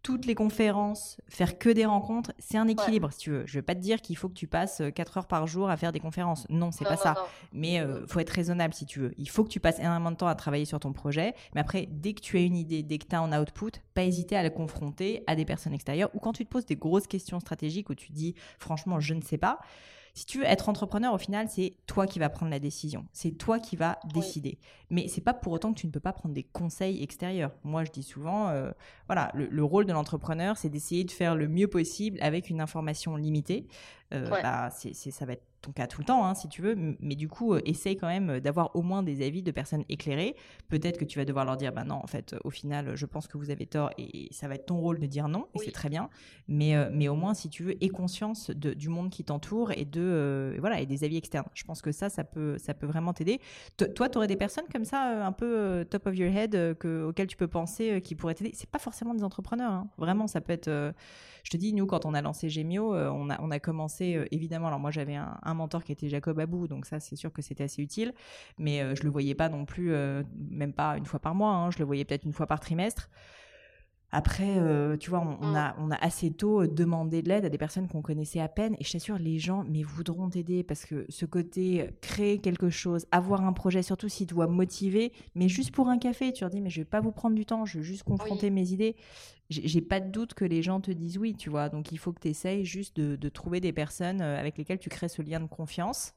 toutes 0.03 0.25
les 0.25 0.36
conférences, 0.36 1.17
faire 1.27 1.57
que 1.57 1.69
des 1.69 1.86
rencontres, 1.86 2.33
c'est 2.38 2.57
un 2.57 2.67
équilibre, 2.67 3.12
si 3.12 3.19
tu 3.19 3.31
veux. 3.31 3.43
Je 3.48 3.57
veux 3.57 3.63
pas 3.63 3.74
te 3.74 3.79
dire 3.79 4.01
qu'il 4.01 4.17
faut 4.17 4.29
que 4.29 4.33
tu 4.33 4.48
passes 4.48 4.81
4 4.93 5.17
euh, 5.17 5.19
heures 5.19 5.27
par 5.27 5.48
jour 5.48 5.69
à 5.69 5.77
faire 5.77 5.91
des 5.91 6.00
conférences. 6.00 6.45
Non, 6.50 6.72
c'est 6.72 6.83
pas 6.83 6.98
ça. 6.98 7.15
Mais 7.53 7.75
il 7.75 8.05
faut 8.07 8.19
être 8.19 8.29
raisonnable, 8.29 8.74
si 8.74 8.86
tu 8.86 9.00
veux. 9.00 9.13
Il 9.17 9.29
faut 9.29 9.43
que 9.43 9.50
tu 9.50 9.60
passes 9.60 9.79
énormément 9.79 10.12
de 10.12 10.17
temps 10.17 10.27
à 10.27 10.36
travailler 10.36 10.65
sur 10.65 10.79
ton 10.79 10.91
projet. 10.91 11.33
Mais 11.55 11.62
après, 11.62 11.88
dès 11.89 12.13
que 12.13 12.22
tu 12.22 12.38
as 12.38 12.41
une 12.41 12.57
idée, 12.57 12.83
dès 12.83 12.98
que 12.98 13.07
tu 13.07 13.15
as 13.15 13.22
un 13.22 13.41
output, 13.41 13.72
pas 13.93 14.03
hésiter 14.03 14.36
à 14.36 14.43
la 14.43 14.50
confronter 14.50 15.24
à 15.25 15.36
des 15.36 15.45
personnes 15.45 15.74
extérieures. 15.74 16.10
Ou 16.13 16.19
quand 16.19 16.33
tu 16.33 16.45
te 16.45 16.50
poses 16.50 16.65
des 16.65 16.75
grosses 16.75 17.07
questions 17.07 17.39
stratégiques 17.39 17.89
où 17.89 17.95
tu 17.95 18.12
dis, 18.12 18.36
franchement, 18.60 19.00
je 19.00 19.13
ne 19.13 19.22
sais 19.22 19.38
pas 19.38 19.60
si 20.15 20.27
tu 20.27 20.38
veux 20.38 20.46
être 20.46 20.70
entrepreneur, 20.70 21.12
au 21.12 21.17
final, 21.17 21.50
c'est 21.50 21.74
toi 21.88 22.05
qui 22.05 22.20
vas 22.20 22.29
prendre 22.29 22.51
la 22.51 22.60
décision. 22.60 23.08
C'est 23.13 23.32
toi 23.32 23.60
qui 23.60 23.75
vas 23.75 23.98
décider. 24.13 24.60
Mais 24.91 25.08
c'est 25.08 25.22
pas 25.22 25.34
pour 25.34 25.53
autant 25.53 25.74
que 25.74 25.79
tu 25.79 25.88
ne 25.88 25.91
peux 25.91 26.00
pas 26.00 26.13
prendre 26.13 26.36
des 26.36 26.43
conseils 26.43 27.01
extérieurs. 27.01 27.51
Moi, 27.63 27.84
je 27.84 27.91
dis 27.91 28.03
souvent, 28.03 28.50
euh, 28.50 28.72
voilà, 29.08 29.32
le, 29.34 29.63
rôle 29.63 29.86
de 29.86 29.91
l'entrepreneur, 29.91 30.55
c'est 30.55 30.70
d'essayer 30.70 31.03
de 31.03 31.10
faire 31.10 31.36
le 31.36 31.48
mieux 31.48 31.67
possible 31.67 32.20
avec 32.22 32.51
une 32.51 32.62
information 32.62 33.15
limitée. 33.15 33.67
Euh, 34.13 34.29
bah, 34.29 34.70
c'est, 34.70 34.93
ça 34.93 35.25
va 35.25 35.34
être 35.34 35.48
ton 35.63 35.72
cas 35.72 35.88
tout 35.88 36.01
le 36.01 36.05
temps, 36.05 36.25
hein, 36.25 36.36
si 36.36 36.50
tu 36.50 36.62
veux, 36.62 36.75
mais 37.00 37.15
du 37.15 37.27
coup, 37.27 37.53
euh, 37.53 37.62
essaye 37.65 37.96
quand 37.98 38.08
même 38.08 38.39
d'avoir 38.39 38.75
au 38.75 38.82
moins 38.82 39.01
des 39.01 39.25
avis 39.25 39.41
de 39.41 39.51
personnes 39.51 39.84
éclairées. 39.89 40.36
Peut-être 40.67 41.00
que 41.00 41.05
tu 41.05 41.17
vas 41.17 41.25
devoir 41.25 41.46
leur 41.46 41.58
dire, 41.58 41.72
bah 41.72 41.86
non, 41.86 41.96
en 41.96 42.08
fait, 42.08 42.36
au 42.43 42.50
final, 42.50 42.96
je 42.96 43.05
pense 43.05 43.27
que 43.27 43.38
vous 43.38 43.50
avez 43.50 43.65
tort 43.65 43.89
et 43.98 44.27
ça 44.32 44.48
va 44.48 44.55
être 44.55 44.65
ton 44.65 44.77
rôle 44.77 45.00
de 45.00 45.05
dire 45.08 45.27
non, 45.27 45.48
et 45.55 45.60
c'est 45.60 45.72
très 45.72 45.89
bien. 45.89 46.10
Mais, 46.48 46.75
euh, 46.75 46.89
mais 46.91 47.08
au 47.08 47.15
moins, 47.15 47.34
si 47.34 47.50
tu 47.50 47.63
veux, 47.63 47.84
aie 47.84 47.89
conscience 47.89 48.50
de, 48.50 48.74
du 48.74 48.89
monde 48.89 49.10
qui 49.10 49.24
t'entoure 49.24 49.72
et 49.72 49.86
de 49.86 50.01
euh, 50.01 50.58
voilà 50.60 50.82
et 50.82 50.86
des 50.86 51.03
avis 51.03 51.17
externes. 51.17 51.46
Je 51.53 51.63
pense 51.63 51.82
que 51.82 51.91
ça, 51.91 52.10
ça 52.10 52.24
peut, 52.24 52.58
ça 52.58 52.74
peut 52.74 52.86
vraiment 52.86 53.13
t'aider. 53.13 53.39
Toi, 53.96 54.10
tu 54.10 54.17
aurais 54.17 54.27
des 54.27 54.36
personnes 54.36 54.65
comme 54.72 54.86
ça, 54.86 55.25
un 55.25 55.32
peu 55.32 55.86
top 55.89 56.08
of 56.08 56.17
your 56.17 56.29
head, 56.29 56.77
que, 56.77 57.05
auxquelles 57.05 57.27
tu 57.27 57.38
peux 57.38 57.48
penser, 57.48 58.01
qui 58.01 58.15
pourraient 58.15 58.36
t'aider? 58.36 58.51
C'est 58.53 58.70
pas 58.70 58.79
forcément 58.79 59.13
des 59.13 59.24
entrepreneurs, 59.24 59.72
hein. 59.72 59.88
vraiment, 59.98 60.27
ça 60.27 60.41
peut 60.41 60.53
être. 60.53 60.70
je 60.70 61.50
te 61.50 61.58
dis, 61.58 61.74
nous, 61.74 61.86
quand 61.86 62.05
on 62.05 62.13
a 62.13 62.22
lancé 62.22 62.50
Gemio, 62.50 62.93
on 62.93 63.29
a, 63.29 63.41
on 63.41 63.50
a 63.50 63.60
commencé 63.60 64.27
évidemment. 64.32 64.67
Alors 64.67 64.79
moi, 64.79 64.91
j'avais 64.91 65.15
un, 65.15 65.38
un 65.41 65.52
mentor 65.53 65.83
qui 65.83 65.91
était 65.91 66.10
Jacob 66.10 66.39
Abou, 66.39 66.67
donc 66.67 66.86
ça 66.86 67.00
c'est 67.00 67.15
sûr 67.15 67.31
que 67.31 67.41
c'était 67.41 67.63
assez 67.63 67.81
utile, 67.81 68.13
mais 68.57 68.81
euh, 68.81 68.95
je 68.95 69.03
le 69.03 69.10
voyais 69.10 69.36
pas 69.36 69.50
non 69.50 69.65
plus, 69.65 69.93
euh, 69.93 70.24
même 70.50 70.74
pas 70.74 70.98
une 70.98 71.05
fois 71.05 71.19
par 71.19 71.36
mois, 71.36 71.51
hein, 71.51 71.72
je 71.72 71.79
le 71.79 71.86
voyais 71.86 72.05
peut-être 72.05 72.25
une 72.25 72.33
fois 72.33 72.48
par 72.48 72.60
trimestre. 72.60 73.10
Après, 74.15 74.60
euh, 74.60 74.96
tu 74.96 75.10
vois, 75.10 75.22
on, 75.41 75.48
mm. 75.48 75.55
a, 75.55 75.75
on 75.79 75.89
a 75.89 75.96
assez 75.96 76.29
tôt 76.29 76.67
demandé 76.67 77.24
de 77.24 77.29
l'aide 77.29 77.46
à 77.46 77.50
des 77.50 77.58
personnes 77.58 77.88
qu'on 77.88 78.03
connaissait 78.03 78.39
à 78.39 78.48
peine. 78.48 78.75
Et 78.79 78.84
je 78.84 78.91
t'assure, 78.91 79.17
les 79.17 79.39
gens, 79.39 79.65
mais 79.67 79.82
voudront 79.82 80.29
t'aider 80.29 80.62
parce 80.62 80.86
que 80.86 81.08
ce 81.10 81.25
côté 81.25 81.89
créer 82.00 82.38
quelque 82.38 82.70
chose, 82.70 83.08
avoir 83.12 83.43
un 83.43 83.53
projet, 83.53 83.82
surtout 83.82 84.10
si 84.10 84.27
tu 84.27 84.36
dois 84.36 84.46
motiver, 84.46 85.13
mais 85.34 85.50
juste 85.50 85.72
pour 85.72 85.89
un 85.89 85.98
café, 85.98 86.32
tu 86.32 86.43
leur 86.43 86.51
dis, 86.51 86.62
mais 86.62 86.70
je 86.70 86.82
vais 86.82 86.86
pas 86.86 87.01
vous 87.01 87.12
prendre 87.12 87.36
du 87.36 87.43
temps, 87.43 87.65
je 87.65 87.79
veux 87.79 87.84
juste 87.84 88.03
confronter 88.03 88.51
mes 88.51 88.72
idées. 88.72 88.96
J'ai 89.50 89.82
pas 89.82 90.00
de 90.00 90.12
doute 90.12 90.36
que 90.36 90.46
les 90.46 90.62
gens 90.62 90.79
te 90.79 90.91
disent 90.91 91.17
oui, 91.17 91.34
tu 91.34 91.50
vois. 91.50 91.70
Donc 91.70 91.91
il 91.91 91.98
faut 91.98 92.13
que 92.13 92.22
tu 92.22 92.27
essayes 92.27 92.65
juste 92.65 92.96
de, 92.96 93.15
de, 93.15 93.29
trouver 93.29 93.60
des 93.62 93.74
personnes 93.74 94.22
avec 94.22 94.60
lesquelles 94.60 94.79
tu 94.79 94.89
crées 94.89 95.10
ce 95.10 95.24
lien 95.24 95.39
de 95.39 95.48
confiance 95.48 96.13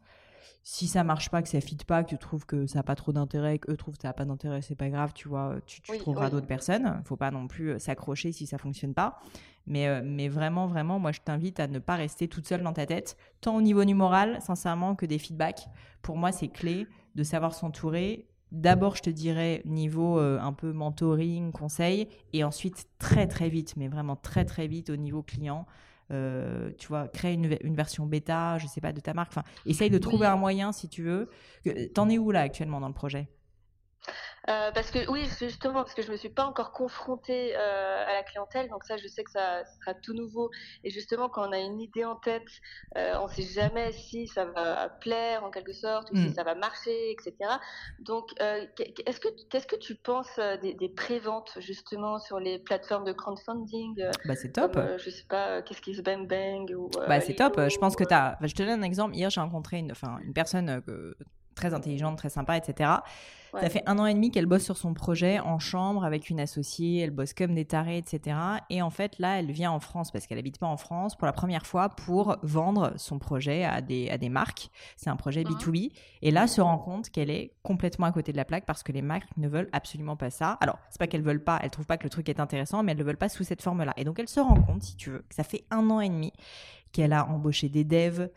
si 0.63 0.89
ça 0.89 1.05
marche 1.05 1.31
pas, 1.31 1.43
que 1.43 1.49
ça 1.49 1.61
fit 1.61 1.77
pas, 1.77 2.03
que 2.03 2.09
tu 2.09 2.19
trouves 2.19 2.45
que 2.45 2.67
ça 2.67 2.81
n'a 2.81 2.83
pas 2.83 2.97
trop 2.97 3.13
d'intérêt, 3.13 3.59
qu'eux 3.59 3.77
trouvent 3.77 3.97
que 3.97 4.03
ça 4.03 4.09
n'a 4.09 4.15
pas 4.15 4.25
d'intérêt, 4.25 4.63
c'est 4.63 4.75
pas 4.75 4.89
grave, 4.89 5.13
tu 5.15 5.29
vois, 5.29 5.57
tu, 5.67 5.81
trouveras 5.81 6.31
d'autres 6.31 6.47
personnes. 6.47 7.03
Faut 7.05 7.17
pas 7.17 7.31
non 7.31 7.47
plus 7.47 7.71
euh, 7.71 7.79
s'accrocher 7.79 8.33
si 8.33 8.47
ça 8.47 8.59
fonctionne 8.59 8.95
pas. 8.95 9.21
Mais, 9.67 9.89
euh, 9.89 10.03
mais 10.05 10.29
vraiment, 10.29 10.67
vraiment, 10.67 10.99
moi, 10.99 11.13
je 11.13 11.21
t'invite 11.21 11.61
à 11.61 11.67
ne 11.67 11.79
pas 11.79 11.97
rester 11.97 12.29
toute 12.29 12.47
seule 12.47 12.63
dans 12.63 12.73
ta 12.73 12.87
tête, 12.87 13.17
tant 13.41 13.57
au 13.57 13.63
niveau 13.63 13.85
du 13.85 13.95
moral, 13.95 14.39
sincèrement, 14.41 14.95
que 14.95 15.07
des 15.07 15.19
feedbacks. 15.19 15.69
Pour 16.03 16.17
moi, 16.17 16.33
c'est 16.33 16.49
clé 16.49 16.87
de 17.15 17.23
savoir 17.23 17.55
s'entourer. 17.55 18.29
D'abord, 18.53 18.95
je 18.95 19.03
te 19.03 19.11
dirais 19.11 19.63
niveau 19.65 20.19
euh, 20.19 20.39
un 20.41 20.53
peu 20.53 20.73
mentoring, 20.73 21.51
conseil, 21.51 22.09
et 22.33 22.45
ensuite 22.45 22.87
très 22.99 23.27
très 23.27 23.49
vite, 23.49 23.75
mais 23.77 23.89
vraiment 23.89 24.17
très 24.17 24.45
très 24.45 24.69
vite 24.69 24.91
au 24.91 24.97
niveau 24.97 25.23
client, 25.23 25.67
euh, 26.13 26.71
tu 26.79 26.89
vois, 26.89 27.09
créer 27.09 27.35
une, 27.35 27.57
une, 27.63 27.75
version 27.75 28.07
bêta, 28.07 28.59
je 28.59 28.67
sais 28.67 28.81
pas, 28.81 28.93
de 28.93 29.01
ta 29.01 29.15
marque. 29.15 29.33
Enfin, 29.33 29.45
essaye 29.65 29.91
de 29.91 29.99
trouver 29.99 30.27
un 30.27 30.37
moyen, 30.37 30.73
si 30.73 30.89
tu 30.89 31.03
veux. 31.03 31.29
T'en 31.95 32.09
es 32.09 32.19
où 32.19 32.31
là 32.31 32.43
actuellement 32.43 32.81
dans 32.81 32.89
le 32.89 32.95
projet? 32.95 33.29
Euh, 34.49 34.71
parce 34.73 34.91
que 34.91 35.11
oui, 35.11 35.29
justement, 35.39 35.83
parce 35.83 35.95
que 35.95 36.03
je 36.03 36.11
me 36.11 36.17
suis 36.17 36.29
pas 36.29 36.45
encore 36.45 36.73
confrontée 36.73 37.57
euh, 37.57 38.05
à 38.07 38.13
la 38.13 38.23
clientèle, 38.23 38.69
donc 38.69 38.85
ça, 38.85 38.97
je 38.97 39.09
sais 39.09 39.25
que 39.25 39.31
ça, 39.31 39.65
sera 39.81 39.95
tout 39.95 40.15
nouveau. 40.15 40.51
Et 40.85 40.91
justement, 40.91 41.29
quand 41.29 41.49
on 41.49 41.53
a 41.53 41.59
une 41.59 41.81
idée 41.81 42.05
en 42.05 42.17
tête, 42.17 42.49
euh, 42.97 43.15
on 43.21 43.29
sait 43.29 43.43
jamais 43.43 43.93
si 43.93 44.29
ça 44.29 44.45
va 44.45 44.89
plaire 45.01 45.45
en 45.45 45.51
quelque 45.51 45.73
sorte 45.73 46.11
ou 46.13 46.17
si 46.17 46.29
mm. 46.29 46.35
ça 46.35 46.45
va 46.45 46.55
marcher, 46.55 47.11
etc. 47.11 47.35
Donc, 47.99 48.31
euh, 48.41 48.65
est-ce 49.07 49.21
que 49.21 49.29
qu'est-ce 49.51 49.67
que 49.67 49.77
tu 49.77 49.97
penses 49.97 50.39
des, 50.63 50.75
des 50.75 50.89
préventes 50.89 51.59
justement 51.59 52.19
sur 52.19 52.39
les 52.39 52.59
plateformes 52.59 53.05
de 53.05 53.13
crowdfunding 53.13 54.05
Bah 54.25 54.37
c'est 54.37 54.53
top. 54.53 54.79
je 54.99 55.11
sais 55.11 55.27
pas, 55.29 55.63
qu'est-ce 55.63 55.83
qui 55.83 55.95
se 55.95 56.03
bang 56.03 56.27
bang 56.27 56.71
ou. 56.77 56.89
bah 57.09 57.21
c'est 57.21 57.35
top. 57.35 57.59
Je 57.69 57.79
pense 57.79 57.97
que 57.97 58.05
tu 58.05 58.15
as. 58.15 58.39
je 58.43 58.55
te 58.55 58.63
donne 58.63 58.81
un 58.81 58.83
exemple. 58.83 59.17
Hier, 59.17 59.31
j'ai 59.31 59.41
rencontré 59.41 59.79
une, 59.79 59.93
enfin, 59.93 60.19
une 60.23 60.33
personne 60.33 60.83
que 60.83 61.17
très 61.57 61.75
intelligente, 61.75 62.17
très 62.17 62.31
sympa, 62.31 62.57
etc. 62.57 62.91
Ça 63.61 63.71
fait 63.71 63.83
un 63.87 63.99
an 63.99 64.05
et 64.07 64.13
demi 64.13 64.31
qu'elle 64.31 64.45
bosse 64.45 64.65
sur 64.65 64.77
son 64.77 64.93
projet 64.93 65.41
en 65.41 65.59
chambre 65.59 66.05
avec 66.05 66.29
une 66.29 66.41
associée, 66.41 67.01
elle 67.01 67.11
bosse 67.11 67.33
comme 67.33 67.55
des 67.55 67.65
tarés, 67.65 67.97
etc. 67.97 68.37
Et 68.69 68.83
en 68.83 68.91
fait, 68.91 69.19
là, 69.19 69.39
elle 69.39 69.51
vient 69.51 69.71
en 69.71 69.81
France 69.81 70.11
parce 70.11 70.27
qu'elle 70.27 70.39
habite 70.39 70.59
pas 70.59 70.67
en 70.67 70.77
France 70.77 71.17
pour 71.17 71.27
la 71.27 71.33
première 71.33 71.67
fois 71.67 71.89
pour 71.89 72.37
vendre 72.43 72.93
son 72.97 73.19
projet 73.19 73.65
à 73.65 73.81
des, 73.81 74.11
à 74.11 74.19
des 74.19 74.29
marques. 74.29 74.71
C'est 74.97 75.09
un 75.09 75.17
projet 75.17 75.43
B2B. 75.43 75.89
Mmh. 75.89 75.95
Et 76.23 76.31
là, 76.31 76.47
se 76.47 76.61
rend 76.61 76.79
compte 76.79 77.09
qu'elle 77.09 77.31
est 77.31 77.55
complètement 77.63 78.07
à 78.07 78.13
côté 78.13 78.33
de 78.33 78.37
la 78.37 78.45
plaque 78.45 78.67
parce 78.67 78.83
que 78.83 78.93
les 78.93 79.03
marques 79.03 79.35
ne 79.37 79.49
veulent 79.49 79.71
absolument 79.73 80.17
pas 80.17 80.31
ça. 80.31 80.59
Alors, 80.61 80.79
c'est 80.91 80.99
pas 80.99 81.07
qu'elles 81.07 81.23
veulent 81.23 81.43
pas, 81.43 81.59
elles 81.63 81.71
trouvent 81.71 81.87
pas 81.87 81.97
que 81.97 82.05
le 82.05 82.11
truc 82.11 82.29
est 82.29 82.41
intéressant, 82.41 82.83
mais 82.83 82.93
elles 82.93 82.99
le 82.99 83.05
veulent 83.05 83.17
pas 83.17 83.31
sous 83.31 83.45
cette 83.45 83.63
forme-là. 83.63 83.95
Et 83.97 84.05
donc, 84.05 84.19
elle 84.19 84.29
se 84.29 84.41
rend 84.41 84.61
compte, 84.61 84.83
si 84.83 84.97
tu 84.97 85.11
veux, 85.11 85.25
que 85.29 85.35
ça 85.35 85.45
fait 85.45 85.65
un 85.71 85.89
an 85.89 86.01
et 86.01 86.09
demi 86.11 86.33
qu'elle 86.93 87.13
a 87.13 87.27
embauché 87.27 87.69
des 87.69 87.85
devs, 87.85 88.31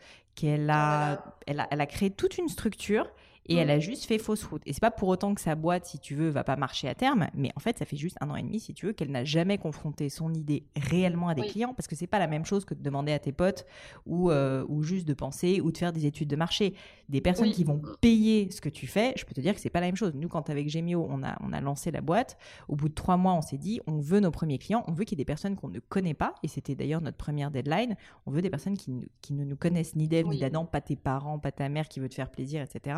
elle 0.48 0.70
a, 0.70 1.34
elle 1.46 1.80
a 1.80 1.86
créé 1.86 2.10
toute 2.10 2.38
une 2.38 2.48
structure 2.48 3.06
et 3.46 3.56
elle 3.56 3.70
a 3.70 3.78
mm. 3.78 3.80
juste 3.80 4.04
fait 4.04 4.18
fausse 4.18 4.44
route. 4.44 4.62
Et 4.66 4.72
c'est 4.72 4.80
pas 4.80 4.90
pour 4.90 5.08
autant 5.08 5.34
que 5.34 5.40
sa 5.40 5.54
boîte, 5.54 5.86
si 5.86 5.98
tu 5.98 6.14
veux, 6.14 6.28
va 6.28 6.44
pas 6.44 6.56
marcher 6.56 6.88
à 6.88 6.94
terme, 6.94 7.28
mais 7.34 7.50
en 7.56 7.60
fait, 7.60 7.78
ça 7.78 7.84
fait 7.84 7.96
juste 7.96 8.16
un 8.20 8.30
an 8.30 8.36
et 8.36 8.42
demi, 8.42 8.60
si 8.60 8.74
tu 8.74 8.86
veux, 8.86 8.92
qu'elle 8.92 9.10
n'a 9.10 9.24
jamais 9.24 9.58
confronté 9.58 10.08
son 10.08 10.32
idée 10.32 10.64
réellement 10.76 11.28
à 11.28 11.34
des 11.34 11.42
clients, 11.42 11.74
parce 11.74 11.88
que 11.88 11.96
c'est 11.96 12.06
pas 12.06 12.18
la 12.18 12.26
même 12.26 12.44
chose 12.44 12.64
que 12.64 12.74
de 12.74 12.82
demander 12.82 13.12
à 13.12 13.18
tes 13.18 13.32
potes 13.32 13.66
ou, 14.06 14.30
euh, 14.30 14.64
ou 14.68 14.82
juste 14.82 15.06
de 15.06 15.14
penser 15.14 15.60
ou 15.60 15.72
de 15.72 15.78
faire 15.78 15.92
des 15.92 16.06
études 16.06 16.28
de 16.28 16.36
marché. 16.36 16.74
Des 17.08 17.20
personnes 17.20 17.50
qui 17.50 17.64
vont 17.64 17.82
payer 18.00 18.50
ce 18.50 18.60
que 18.60 18.68
tu 18.68 18.86
fais, 18.86 19.14
je 19.16 19.24
peux 19.24 19.34
te 19.34 19.40
dire 19.40 19.54
que 19.54 19.60
c'est 19.60 19.70
pas 19.70 19.80
la 19.80 19.86
même 19.86 19.96
chose. 19.96 20.14
Nous, 20.14 20.28
quand 20.28 20.48
avec 20.48 20.68
Gemio, 20.68 21.06
on 21.10 21.22
a, 21.24 21.36
on 21.40 21.52
a 21.52 21.60
lancé 21.60 21.90
la 21.90 22.00
boîte, 22.00 22.38
au 22.68 22.76
bout 22.76 22.88
de 22.88 22.94
trois 22.94 23.16
mois, 23.16 23.32
on 23.34 23.42
s'est 23.42 23.58
dit, 23.58 23.80
on 23.86 23.98
veut 23.98 24.20
nos 24.20 24.30
premiers 24.30 24.58
clients, 24.58 24.84
on 24.86 24.92
veut 24.92 25.04
qu'il 25.04 25.18
y 25.18 25.20
ait 25.20 25.24
des 25.24 25.24
personnes 25.24 25.56
qu'on 25.56 25.68
ne 25.68 25.80
connaît 25.80 26.14
pas, 26.14 26.34
et 26.42 26.48
c'était 26.48 26.74
d'ailleurs 26.74 27.00
notre 27.00 27.16
première 27.16 27.50
deadline. 27.50 27.96
On 28.26 28.30
veut 28.30 28.42
des 28.42 28.50
personnes 28.50 28.76
qui, 28.76 28.92
qui 29.22 29.32
ne 29.32 29.44
nous 29.44 29.56
connaissent 29.56 29.96
ni 29.96 30.06
d'Eve 30.06 30.28
ni 30.28 30.38
d'Adam, 30.38 30.66
pas 30.66 30.80
tes 30.80 30.96
parents, 30.96 31.38
pas 31.38 31.50
ta 31.50 31.68
mère 31.68 31.88
qui 31.88 31.98
veut 31.98 32.08
te 32.08 32.14
faire 32.14 32.30
plaisir, 32.30 32.62
etc 32.62 32.94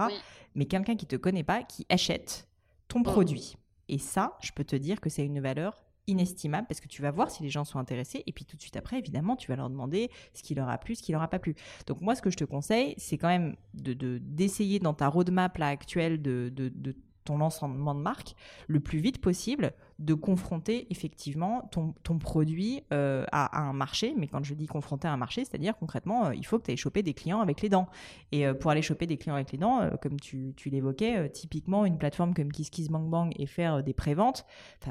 mais 0.55 0.67
quelqu'un 0.67 0.97
qui 0.97 1.07
te 1.07 1.17
connaît 1.17 1.45
pas, 1.45 1.63
qui 1.63 1.87
achète 1.89 2.49
ton 2.89 3.01
mm. 3.01 3.05
produit. 3.05 3.57
Et 3.89 3.99
ça, 3.99 4.37
je 4.43 4.53
peux 4.53 4.65
te 4.65 4.77
dire 4.77 5.01
que 5.01 5.11
c'est 5.11 5.25
une 5.25 5.41
valeur 5.41 5.83
inestimable 6.07 6.67
parce 6.67 6.81
que 6.81 6.89
tu 6.89 7.03
vas 7.03 7.11
voir 7.11 7.31
si 7.31 7.43
les 7.43 7.49
gens 7.49 7.65
sont 7.65 7.79
intéressés 7.79 8.23
et 8.27 8.33
puis 8.33 8.45
tout 8.45 8.57
de 8.57 8.61
suite 8.61 8.77
après 8.77 8.99
évidemment 8.99 9.37
tu 9.37 9.49
vas 9.49 9.57
leur 9.57 9.71
demander 9.71 10.11
ce 10.35 10.43
qui 10.43 10.53
leur 10.55 10.69
a 10.69 10.77
plu 10.77 10.97
ce 10.97 11.03
qui 11.03 11.13
leur 11.13 11.23
a 11.23 11.29
pas 11.29 11.39
plu 11.39 11.55
donc 11.87 12.01
moi 12.01 12.17
ce 12.17 12.23
que 12.23 12.31
je 12.31 12.37
te 12.37 12.43
conseille 12.43 12.95
c'est 12.97 13.19
quand 13.19 13.29
même 13.29 13.55
de 13.75 14.19
d'essayer 14.19 14.81
dans 14.81 14.95
ta 14.95 15.07
roadmap 15.07 15.57
là 15.59 15.69
actuelle 15.69 16.21
de, 16.21 16.51
de, 16.53 16.71
de 16.75 16.97
ton 17.25 17.39
lancement 17.39 17.95
de 17.95 18.01
marque 18.01 18.35
le 18.67 18.81
plus 18.81 18.99
vite 18.99 19.21
possible 19.21 19.73
de 19.99 20.15
confronter 20.15 20.87
effectivement 20.91 21.69
ton, 21.71 21.95
ton 22.03 22.19
produit 22.19 22.83
euh, 22.93 23.25
à, 23.31 23.61
un 23.61 23.73
marché. 23.73 24.15
Mais 24.17 24.27
quand 24.27 24.43
je 24.43 24.55
dis 24.55 24.67
confronter 24.67 25.09
à 25.09 25.13
un 25.13 25.17
marché, 25.17 25.45
c'est-à-dire 25.45 25.77
concrètement, 25.77 26.27
euh, 26.27 26.35
il 26.35 26.45
faut 26.45 26.59
que 26.59 26.65
tu 26.65 26.71
ailles 26.73 26.77
choper 26.77 27.03
des 27.03 27.15
clients 27.15 27.41
avec 27.41 27.63
les 27.63 27.69
dents. 27.69 27.87
Et 28.33 28.47
euh, 28.47 28.55
pour 28.55 28.71
aller 28.71 28.83
choper 28.83 29.07
des 29.07 29.17
clients 29.17 29.35
avec 29.35 29.53
les 29.53 29.59
dents, 29.59 29.89
comme 30.01 30.19
tu, 30.19 30.55
tu 30.57 30.71
l'évoquais, 30.71 31.31
typiquement 31.31 31.85
une 31.85 31.99
plateforme 31.99 32.35
comme 32.35 32.51
KissKissBankBank 32.51 33.39
et 33.39 33.47
faire 33.47 33.83
des 33.83 33.95
préventes, 33.95 34.45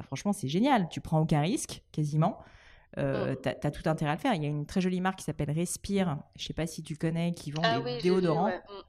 franchement, 0.04 0.34
c'est 0.34 0.48
génial. 0.48 0.88
Tu 0.90 1.02
prends 1.02 1.20
aucun 1.20 1.42
risque, 1.42 1.84
quasiment. 1.92 2.38
Euh, 2.98 3.36
tu 3.42 3.50
as, 3.50 3.72
tout 3.72 3.88
intérêt 3.88 4.12
à 4.12 4.16
le 4.16 4.20
faire. 4.20 4.34
Il 4.34 4.44
y 4.44 4.46
a 4.46 4.50
une 4.50 4.66
très 4.66 4.82
jolie 4.82 5.02
marque 5.02 5.20
qui 5.20 5.26
s'appelle 5.26 5.52
Respire, 5.52 6.18
je 6.36 6.46
sais 6.46 6.54
pas 6.54 6.68
si 6.68 6.84
tu 6.84 6.98
connais, 6.98 7.34
qui 7.34 7.52
vend 7.52 7.62
ah 7.64 7.80
des 7.80 8.02
déodorants. 8.02 8.50
Mm. 8.50 8.84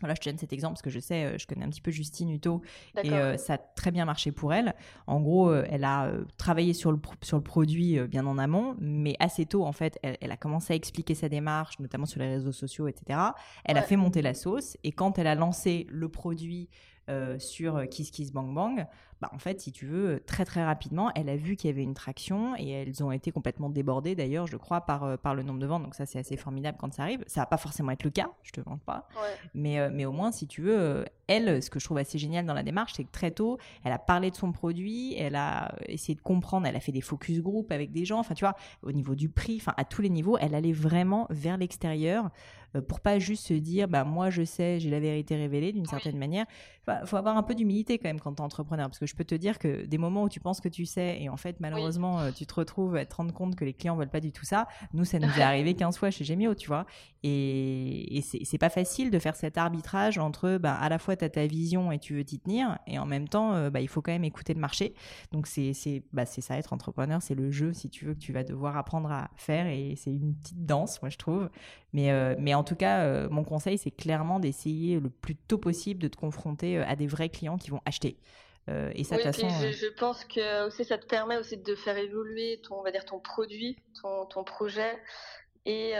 Voilà, 0.00 0.14
je 0.14 0.20
te 0.20 0.28
donne 0.28 0.38
cet 0.38 0.52
exemple 0.52 0.74
parce 0.74 0.82
que 0.82 0.90
je 0.90 1.00
sais, 1.00 1.24
euh, 1.24 1.38
je 1.38 1.46
connais 1.46 1.64
un 1.64 1.70
petit 1.70 1.80
peu 1.80 1.90
Justine 1.90 2.30
Hutto 2.30 2.62
et 3.02 3.12
euh, 3.12 3.36
ça 3.36 3.54
a 3.54 3.58
très 3.58 3.90
bien 3.90 4.04
marché 4.04 4.30
pour 4.30 4.52
elle. 4.52 4.74
En 5.06 5.20
gros, 5.20 5.48
euh, 5.48 5.66
elle 5.70 5.84
a 5.84 6.10
travaillé 6.36 6.74
sur 6.74 6.92
le, 6.92 6.98
sur 7.22 7.36
le 7.36 7.42
produit 7.42 7.98
bien 8.06 8.26
en 8.26 8.38
amont, 8.38 8.76
mais 8.78 9.16
assez 9.20 9.46
tôt, 9.46 9.64
en 9.64 9.72
fait, 9.72 9.98
elle, 10.02 10.30
a 10.30 10.36
commencé 10.36 10.74
à 10.74 10.76
expliquer 10.76 11.14
sa 11.14 11.28
démarche, 11.28 11.78
notamment 11.78 12.06
sur 12.06 12.20
les 12.20 12.28
réseaux 12.28 12.52
sociaux, 12.52 12.88
etc. 12.88 13.20
Elle 13.64 13.78
a 13.78 13.82
fait 13.82 13.96
monter 13.96 14.22
la 14.22 14.34
sauce 14.34 14.76
et 14.84 14.92
quand 14.92 15.18
elle 15.18 15.26
a 15.26 15.34
lancé 15.34 15.86
le 15.88 16.08
produit 16.08 16.68
sur 17.38 17.88
Kiss 17.88 18.10
Kiss 18.10 18.32
Bang 18.32 18.52
Bang, 18.52 18.86
bah, 19.20 19.30
en 19.32 19.38
fait, 19.38 19.60
si 19.60 19.72
tu 19.72 19.86
veux, 19.86 20.22
très 20.26 20.44
très 20.44 20.64
rapidement, 20.64 21.10
elle 21.14 21.28
a 21.28 21.36
vu 21.36 21.56
qu'il 21.56 21.70
y 21.70 21.72
avait 21.72 21.82
une 21.82 21.94
traction 21.94 22.54
et 22.58 22.68
elles 22.68 23.02
ont 23.02 23.10
été 23.10 23.32
complètement 23.32 23.70
débordées 23.70 24.14
d'ailleurs, 24.14 24.46
je 24.46 24.56
crois, 24.56 24.82
par, 24.82 25.04
euh, 25.04 25.16
par 25.16 25.34
le 25.34 25.42
nombre 25.42 25.58
de 25.58 25.66
ventes. 25.66 25.84
Donc 25.84 25.94
ça, 25.94 26.04
c'est 26.04 26.18
assez 26.18 26.36
formidable 26.36 26.76
quand 26.78 26.92
ça 26.92 27.02
arrive. 27.02 27.24
Ça 27.26 27.40
va 27.40 27.46
pas 27.46 27.56
forcément 27.56 27.92
être 27.92 28.04
le 28.04 28.10
cas, 28.10 28.30
je 28.42 28.52
te 28.52 28.60
vante 28.60 28.82
pas. 28.82 29.08
Mais, 29.54 29.78
euh, 29.80 29.90
mais 29.92 30.04
au 30.04 30.12
moins, 30.12 30.32
si 30.32 30.46
tu 30.46 30.60
veux, 30.60 30.78
euh, 30.78 31.04
elle, 31.28 31.62
ce 31.62 31.70
que 31.70 31.80
je 31.80 31.84
trouve 31.86 31.98
assez 31.98 32.18
génial 32.18 32.44
dans 32.44 32.54
la 32.54 32.62
démarche, 32.62 32.92
c'est 32.94 33.04
que 33.04 33.10
très 33.10 33.30
tôt, 33.30 33.58
elle 33.84 33.92
a 33.92 33.98
parlé 33.98 34.30
de 34.30 34.36
son 34.36 34.52
produit, 34.52 35.14
elle 35.14 35.34
a 35.34 35.74
essayé 35.86 36.14
de 36.14 36.20
comprendre, 36.20 36.66
elle 36.66 36.76
a 36.76 36.80
fait 36.80 36.92
des 36.92 37.00
focus 37.00 37.40
group 37.40 37.72
avec 37.72 37.92
des 37.92 38.04
gens, 38.04 38.18
enfin 38.18 38.34
tu 38.34 38.44
vois, 38.44 38.54
au 38.82 38.92
niveau 38.92 39.14
du 39.14 39.28
prix, 39.28 39.56
enfin 39.60 39.72
à 39.76 39.84
tous 39.84 40.02
les 40.02 40.10
niveaux, 40.10 40.36
elle 40.38 40.54
allait 40.54 40.72
vraiment 40.72 41.26
vers 41.30 41.56
l'extérieur 41.56 42.30
euh, 42.76 42.80
pour 42.80 43.00
pas 43.00 43.18
juste 43.18 43.46
se 43.46 43.54
dire 43.54 43.88
bah 43.88 44.04
moi 44.04 44.30
je 44.30 44.44
sais, 44.44 44.80
j'ai 44.80 44.90
la 44.90 45.00
vérité 45.00 45.36
révélée 45.36 45.72
d'une 45.72 45.86
certaine 45.86 46.18
manière. 46.18 46.46
Il 46.88 47.06
faut 47.06 47.16
avoir 47.16 47.36
un 47.36 47.42
peu 47.42 47.54
d'humilité 47.54 47.98
quand 47.98 48.08
même 48.08 48.20
quand 48.20 48.34
tu 48.34 48.42
es 48.42 48.44
entrepreneur 48.44 48.86
parce 48.86 48.98
que 48.98 49.05
je 49.06 49.14
peux 49.14 49.24
te 49.24 49.34
dire 49.34 49.58
que 49.58 49.84
des 49.86 49.98
moments 49.98 50.24
où 50.24 50.28
tu 50.28 50.40
penses 50.40 50.60
que 50.60 50.68
tu 50.68 50.84
sais 50.86 51.18
et 51.20 51.28
en 51.28 51.36
fait 51.36 51.60
malheureusement 51.60 52.20
euh, 52.20 52.30
tu 52.30 52.46
te 52.46 52.54
retrouves 52.54 52.96
à 52.96 53.06
te 53.06 53.14
rendre 53.14 53.32
compte 53.32 53.56
que 53.56 53.64
les 53.64 53.72
clients 53.72 53.96
veulent 53.96 54.10
pas 54.10 54.20
du 54.20 54.32
tout 54.32 54.44
ça. 54.44 54.66
Nous 54.92 55.04
ça 55.04 55.18
nous 55.20 55.28
est 55.28 55.42
arrivé 55.42 55.74
15 55.74 55.96
fois 55.96 56.10
chez 56.10 56.24
Gemio, 56.24 56.54
tu 56.54 56.68
vois. 56.68 56.86
Et, 57.22 58.18
et 58.18 58.20
c'est 58.20 58.58
pas 58.58 58.70
facile 58.70 59.10
de 59.10 59.18
faire 59.18 59.36
cet 59.36 59.58
arbitrage 59.58 60.18
entre 60.18 60.58
bah, 60.58 60.74
à 60.74 60.88
la 60.88 60.98
fois 60.98 61.16
tu 61.16 61.24
as 61.24 61.30
ta 61.30 61.46
vision 61.46 61.90
et 61.92 61.98
tu 61.98 62.14
veux 62.14 62.24
t'y 62.24 62.38
tenir 62.38 62.78
et 62.86 62.98
en 62.98 63.06
même 63.06 63.28
temps 63.28 63.54
euh, 63.54 63.70
bah, 63.70 63.80
il 63.80 63.88
faut 63.88 64.02
quand 64.02 64.12
même 64.12 64.24
écouter 64.24 64.54
le 64.54 64.60
marché. 64.60 64.94
Donc 65.32 65.46
c'est 65.46 65.72
bah, 66.12 66.26
ça 66.26 66.56
être 66.56 66.72
entrepreneur, 66.72 67.22
c'est 67.22 67.34
le 67.34 67.50
jeu 67.50 67.72
si 67.72 67.90
tu 67.90 68.04
veux 68.04 68.14
que 68.14 68.20
tu 68.20 68.32
vas 68.32 68.44
devoir 68.44 68.76
apprendre 68.76 69.10
à 69.10 69.30
faire 69.36 69.66
et 69.66 69.94
c'est 69.96 70.10
une 70.10 70.34
petite 70.34 70.64
danse 70.64 71.00
moi 71.02 71.10
je 71.10 71.18
trouve. 71.18 71.48
Mais, 71.92 72.36
mais 72.38 72.52
en 72.52 72.62
tout 72.62 72.76
cas 72.76 73.28
mon 73.28 73.42
conseil 73.42 73.78
c'est 73.78 73.90
clairement 73.90 74.38
d'essayer 74.40 75.00
le 75.00 75.10
plus 75.10 75.36
tôt 75.36 75.58
possible 75.58 76.00
de 76.00 76.08
te 76.08 76.16
confronter 76.16 76.78
euh, 76.78 76.84
à 76.86 76.96
des 76.96 77.06
vrais 77.06 77.28
clients 77.28 77.58
qui 77.58 77.70
vont 77.70 77.80
acheter. 77.84 78.18
Euh, 78.68 78.90
et 78.94 79.04
ça, 79.04 79.16
façon, 79.18 79.48
je, 79.48 79.66
euh, 79.66 79.72
je, 79.72 79.86
pense 79.86 80.24
que 80.24 80.66
aussi 80.66 80.84
ça 80.84 80.98
te 80.98 81.06
permet 81.06 81.36
aussi 81.36 81.56
de 81.56 81.74
faire 81.76 81.96
évoluer 81.96 82.60
ton, 82.62 82.76
on 82.76 82.82
va 82.82 82.90
dire 82.90 83.04
ton 83.04 83.20
produit, 83.20 83.76
ton, 84.00 84.26
ton 84.26 84.42
projet, 84.42 84.98
et, 85.64 85.94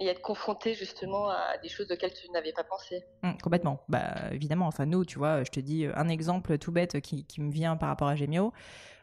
et, 0.00 0.06
être 0.06 0.22
confronté 0.22 0.74
justement 0.74 1.28
à 1.28 1.58
des 1.60 1.68
choses 1.68 1.90
auxquelles 1.90 2.12
tu 2.12 2.30
n'avais 2.30 2.52
pas 2.52 2.62
pensé. 2.62 3.02
Mmh, 3.22 3.32
complètement. 3.42 3.80
Bah, 3.88 4.14
évidemment, 4.30 4.66
enfin 4.66 4.86
nous, 4.86 5.04
tu 5.04 5.18
vois, 5.18 5.42
je 5.42 5.50
te 5.50 5.58
dis 5.58 5.86
un 5.94 6.08
exemple 6.08 6.56
tout 6.58 6.70
bête 6.70 7.00
qui, 7.00 7.24
qui 7.24 7.40
me 7.40 7.50
vient 7.50 7.76
par 7.76 7.88
rapport 7.88 8.06
à 8.06 8.14
Gemio. 8.14 8.52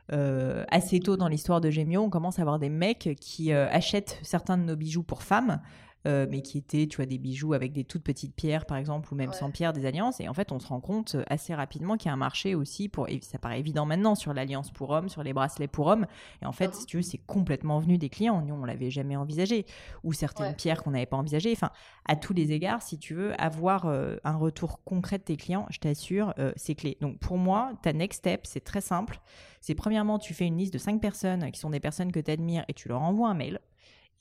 assez 0.10 1.02
tôt 1.02 1.18
dans 1.18 1.28
l'histoire 1.28 1.60
de 1.60 1.70
Gemio, 1.70 2.02
on 2.02 2.10
commence 2.10 2.40
à 2.40 2.44
avoir 2.44 2.60
des 2.60 2.70
mecs 2.70 3.10
qui 3.20 3.52
achètent 3.52 4.20
certains 4.24 4.58
de 4.58 4.64
nos 4.64 4.78
bijoux 4.78 5.04
pour 5.04 5.22
femmes 5.22 5.62
euh, 6.08 6.26
mais 6.30 6.42
qui 6.42 6.58
étaient, 6.58 6.88
tu 6.88 6.98
vois, 6.98 7.06
des 7.06 7.18
bijoux 7.18 7.54
avec 7.54 7.74
des 7.74 7.84
toutes 7.84 8.04
petites 8.04 8.34
pierres, 8.34 8.66
par 8.66 8.78
exemple, 8.78 9.14
ou 9.14 9.18
même 9.18 9.34
sans 9.34 9.52
pierres, 9.52 9.74
des 9.74 9.86
alliances. 9.86 10.22
Et 10.22 10.30
en 10.30 10.34
fait, 10.34 10.52
on 10.54 10.60
se 10.60 10.68
rend 10.68 10.80
compte 10.80 11.16
euh, 11.16 11.24
assez 11.28 11.54
rapidement 11.54 11.98
qu'il 11.98 12.08
y 12.08 12.10
a 12.10 12.14
un 12.14 12.18
marché 12.18 12.56
aussi 12.56 12.88
pour, 12.88 13.10
et 13.10 13.20
ça 13.22 13.38
paraît 13.38 13.60
évident 13.60 13.86
maintenant, 13.86 14.16
sur 14.16 14.34
l'alliance 14.34 14.72
pour 14.72 14.92
hommes, 14.92 15.10
sur 15.10 15.24
les 15.24 15.34
bracelets 15.34 15.68
pour 15.68 15.88
hommes. 15.88 16.08
Et 16.42 16.46
en 16.46 16.54
fait, 16.54 16.74
si 16.74 16.86
tu 16.86 16.98
veux, 16.98 17.04
c'est 17.04 17.18
complètement 17.18 17.80
venu 17.80 17.98
des 17.98 18.08
clients. 18.08 18.42
Nous, 18.42 18.54
on 18.54 18.64
l'avait 18.64 18.92
jamais 18.92 19.18
envisagé. 19.18 19.66
Ou 20.04 20.14
certaines 20.14 20.56
pierres 20.56 20.84
qu'on 20.84 20.92
n'avait 20.92 21.06
pas 21.06 21.18
envisagées. 21.18 21.52
Enfin, 21.52 21.72
à 22.08 22.16
tous 22.16 22.34
les 22.34 22.54
égards, 22.54 22.82
si 22.82 22.98
tu 22.98 23.14
veux 23.14 23.34
avoir 23.42 23.86
euh, 23.86 24.16
un 24.24 24.38
retour 24.38 24.84
concret 24.86 25.18
de 25.18 25.24
tes 25.24 25.36
clients, 25.36 25.66
je 25.70 25.80
t'assure, 25.80 26.34
c'est 26.56 26.76
clé. 26.76 26.98
Donc, 27.02 27.20
pour 27.20 27.38
moi, 27.38 27.74
ta 27.84 27.92
next 27.92 28.20
step, 28.20 28.46
c'est 28.46 28.64
très 28.64 28.82
simple. 28.82 29.20
C'est 29.60 29.76
premièrement, 29.76 30.18
tu 30.18 30.34
fais 30.34 30.48
une 30.48 30.58
liste 30.58 30.74
de 30.74 30.78
cinq 30.78 31.02
personnes 31.02 31.52
qui 31.52 31.60
sont 31.60 31.70
des 31.70 31.80
personnes 31.82 32.12
que 32.12 32.20
tu 32.20 32.32
admires 32.32 32.64
et 32.70 32.74
tu 32.74 32.88
leur 32.88 33.02
envoies 33.02 33.30
un 33.30 33.34
mail. 33.34 33.60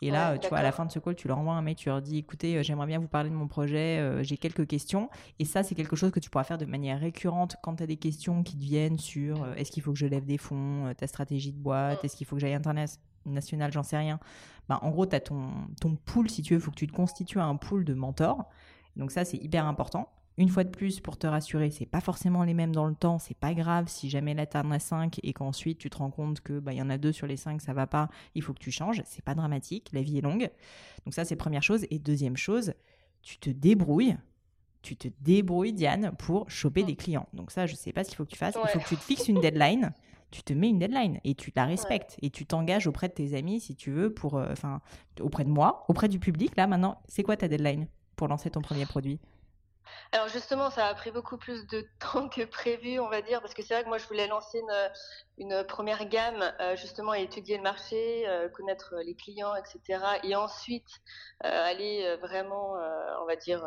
Et 0.00 0.10
là, 0.10 0.38
tu 0.38 0.48
vois, 0.48 0.58
à 0.58 0.62
la 0.62 0.72
fin 0.72 0.86
de 0.86 0.90
ce 0.90 0.98
call, 0.98 1.16
tu 1.16 1.26
leur 1.26 1.38
envoies 1.38 1.54
un 1.54 1.62
mail, 1.62 1.74
tu 1.74 1.88
leur 1.88 2.00
dis, 2.00 2.18
écoutez, 2.18 2.56
euh, 2.56 2.62
j'aimerais 2.62 2.86
bien 2.86 2.98
vous 2.98 3.08
parler 3.08 3.30
de 3.30 3.34
mon 3.34 3.48
projet, 3.48 3.98
euh, 3.98 4.22
j'ai 4.22 4.36
quelques 4.36 4.66
questions. 4.66 5.10
Et 5.38 5.44
ça, 5.44 5.62
c'est 5.62 5.74
quelque 5.74 5.96
chose 5.96 6.12
que 6.12 6.20
tu 6.20 6.30
pourras 6.30 6.44
faire 6.44 6.58
de 6.58 6.66
manière 6.66 7.00
récurrente 7.00 7.56
quand 7.62 7.76
tu 7.76 7.82
as 7.82 7.86
des 7.86 7.96
questions 7.96 8.42
qui 8.44 8.56
te 8.56 8.62
viennent 8.62 8.98
sur 8.98 9.42
euh, 9.42 9.54
est-ce 9.54 9.72
qu'il 9.72 9.82
faut 9.82 9.92
que 9.92 9.98
je 9.98 10.06
lève 10.06 10.24
des 10.24 10.38
fonds, 10.38 10.92
ta 10.96 11.06
stratégie 11.06 11.52
de 11.52 11.58
boîte, 11.58 12.04
est-ce 12.04 12.16
qu'il 12.16 12.26
faut 12.26 12.36
que 12.36 12.40
j'aille 12.40 12.54
international, 12.54 13.72
j'en 13.72 13.82
sais 13.82 13.98
rien. 13.98 14.20
Ben, 14.68 14.78
en 14.82 14.90
gros, 14.90 15.06
tu 15.06 15.16
as 15.16 15.20
ton, 15.20 15.50
ton 15.80 15.96
pool, 15.96 16.30
si 16.30 16.42
tu 16.42 16.54
veux, 16.54 16.60
il 16.60 16.62
faut 16.62 16.70
que 16.70 16.76
tu 16.76 16.86
te 16.86 16.94
constitues 16.94 17.40
un 17.40 17.56
pool 17.56 17.84
de 17.84 17.94
mentors. 17.94 18.44
Donc 18.96 19.10
ça, 19.10 19.24
c'est 19.24 19.38
hyper 19.38 19.66
important. 19.66 20.12
Une 20.38 20.48
fois 20.48 20.62
de 20.62 20.70
plus, 20.70 21.00
pour 21.00 21.18
te 21.18 21.26
rassurer, 21.26 21.70
c'est 21.70 21.84
pas 21.84 22.00
forcément 22.00 22.44
les 22.44 22.54
mêmes 22.54 22.74
dans 22.74 22.86
le 22.86 22.94
temps, 22.94 23.18
c'est 23.18 23.36
pas 23.36 23.54
grave 23.54 23.88
si 23.88 24.08
jamais 24.08 24.34
là 24.34 24.46
t'en 24.46 24.70
as 24.70 24.78
5 24.78 25.18
et 25.22 25.32
qu'ensuite 25.32 25.78
tu 25.78 25.90
te 25.90 25.98
rends 25.98 26.10
compte 26.10 26.40
que 26.40 26.60
bah, 26.60 26.72
y 26.72 26.80
en 26.80 26.88
a 26.90 26.96
deux 26.96 27.12
sur 27.12 27.26
les 27.26 27.36
5, 27.36 27.60
ça 27.60 27.72
va 27.72 27.88
pas, 27.88 28.08
il 28.36 28.42
faut 28.42 28.54
que 28.54 28.60
tu 28.60 28.70
changes, 28.70 29.02
c'est 29.04 29.24
pas 29.24 29.34
dramatique, 29.34 29.90
la 29.92 30.00
vie 30.00 30.18
est 30.18 30.22
longue. 30.22 30.48
Donc 31.04 31.14
ça 31.14 31.24
c'est 31.24 31.34
première 31.34 31.64
chose 31.64 31.86
et 31.90 31.98
deuxième 31.98 32.36
chose, 32.36 32.72
tu 33.20 33.38
te 33.38 33.50
débrouilles 33.50 34.16
tu 34.82 34.96
te 34.96 35.08
débrouilles, 35.20 35.72
Diane, 35.72 36.12
pour 36.18 36.48
choper 36.50 36.82
des 36.82 36.96
clients. 36.96 37.26
Donc 37.32 37.50
ça, 37.50 37.66
je 37.66 37.74
sais 37.74 37.92
pas 37.92 38.04
ce 38.04 38.10
qu'il 38.10 38.16
faut 38.16 38.24
que 38.24 38.30
tu 38.30 38.38
fasses. 38.38 38.56
Il 38.62 38.68
faut 38.68 38.78
que 38.78 38.88
tu 38.88 38.96
te 38.96 39.02
fixes 39.02 39.28
une 39.28 39.40
deadline. 39.40 39.92
Tu 40.30 40.42
te 40.42 40.52
mets 40.52 40.68
une 40.68 40.78
deadline 40.78 41.18
et 41.24 41.34
tu 41.34 41.52
la 41.56 41.64
respectes 41.64 42.16
et 42.20 42.30
tu 42.30 42.46
t'engages 42.46 42.86
auprès 42.86 43.08
de 43.08 43.14
tes 43.14 43.34
amis, 43.34 43.60
si 43.60 43.74
tu 43.74 43.90
veux, 43.90 44.12
pour, 44.12 44.36
euh, 44.36 44.54
auprès 45.20 45.44
de 45.44 45.50
moi, 45.50 45.84
auprès 45.88 46.08
du 46.08 46.18
public. 46.18 46.54
Là, 46.56 46.66
maintenant, 46.66 47.00
c'est 47.08 47.22
quoi 47.22 47.36
ta 47.36 47.48
deadline 47.48 47.86
pour 48.14 48.28
lancer 48.28 48.50
ton 48.50 48.60
premier 48.60 48.84
produit? 48.84 49.18
Alors 50.12 50.28
justement, 50.28 50.70
ça 50.70 50.86
a 50.86 50.94
pris 50.94 51.10
beaucoup 51.10 51.36
plus 51.36 51.66
de 51.66 51.86
temps 52.00 52.28
que 52.28 52.44
prévu, 52.44 52.98
on 52.98 53.08
va 53.08 53.22
dire, 53.22 53.40
parce 53.40 53.54
que 53.54 53.62
c'est 53.62 53.74
vrai 53.74 53.84
que 53.84 53.88
moi 53.88 53.98
je 53.98 54.06
voulais 54.06 54.26
lancer 54.26 54.58
une, 54.58 54.90
une 55.38 55.64
première 55.64 56.08
gamme, 56.08 56.52
euh, 56.60 56.76
justement, 56.76 57.14
et 57.14 57.22
étudier 57.22 57.56
le 57.56 57.62
marché, 57.62 58.26
euh, 58.28 58.48
connaître 58.48 58.94
les 59.04 59.14
clients, 59.14 59.54
etc. 59.54 60.02
Et 60.24 60.34
ensuite 60.34 60.88
euh, 61.44 61.64
aller 61.64 62.16
vraiment, 62.22 62.76
on 63.20 63.26
va 63.26 63.36
dire, 63.36 63.64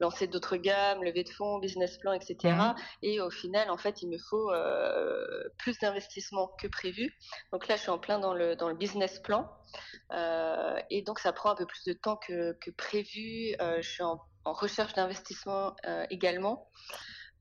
lancer 0.00 0.26
d'autres 0.26 0.56
gammes, 0.56 1.02
lever 1.04 1.24
de 1.24 1.28
fonds, 1.28 1.58
business 1.58 1.98
plan, 1.98 2.12
etc. 2.12 2.36
Mmh. 2.44 2.74
Et 3.02 3.20
au 3.20 3.30
final, 3.30 3.70
en 3.70 3.76
fait, 3.76 4.02
il 4.02 4.08
me 4.08 4.18
faut 4.18 4.50
plus 5.58 5.78
d'investissement 5.78 6.48
que 6.60 6.66
prévu. 6.66 7.14
Donc 7.52 7.68
là, 7.68 7.76
je 7.76 7.82
suis 7.82 7.90
en 7.90 7.98
plein 7.98 8.18
dans 8.18 8.34
le, 8.34 8.56
dans 8.56 8.68
le 8.68 8.74
business 8.74 9.20
plan. 9.20 9.48
et 10.90 11.02
donc 11.02 11.18
ça 11.18 11.32
prend 11.32 11.50
un 11.50 11.56
peu 11.56 11.66
plus 11.66 11.84
de 11.84 11.92
temps 11.92 12.16
que, 12.16 12.52
que 12.60 12.70
prévu. 12.70 13.54
je 13.60 13.88
suis 13.88 14.02
en 14.02 14.20
en 14.46 14.52
recherche 14.52 14.94
d'investissement 14.94 15.74
euh, 15.86 16.06
également. 16.10 16.68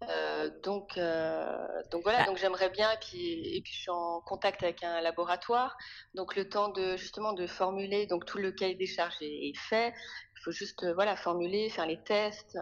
Euh, 0.03 0.49
donc, 0.63 0.97
euh, 0.97 1.55
donc 1.89 2.03
voilà, 2.03 2.19
ah. 2.23 2.25
donc 2.25 2.37
j'aimerais 2.37 2.69
bien 2.69 2.91
et 2.91 2.97
puis 2.99 3.55
et 3.55 3.61
puis 3.61 3.71
je 3.71 3.79
suis 3.79 3.91
en 3.91 4.19
contact 4.21 4.61
avec 4.63 4.83
un 4.83 4.99
laboratoire. 4.99 5.77
Donc 6.15 6.35
le 6.35 6.49
temps 6.49 6.69
de 6.69 6.97
justement 6.97 7.31
de 7.31 7.47
formuler, 7.47 8.05
donc 8.07 8.25
tout 8.25 8.37
le 8.37 8.51
cahier 8.51 8.75
des 8.75 8.87
charges 8.87 9.15
est, 9.21 9.57
fait. 9.57 9.93
Il 10.37 10.43
faut 10.43 10.51
juste 10.51 10.85
voilà 10.95 11.15
formuler, 11.15 11.69
faire 11.69 11.85
les 11.85 12.01
tests. 12.03 12.57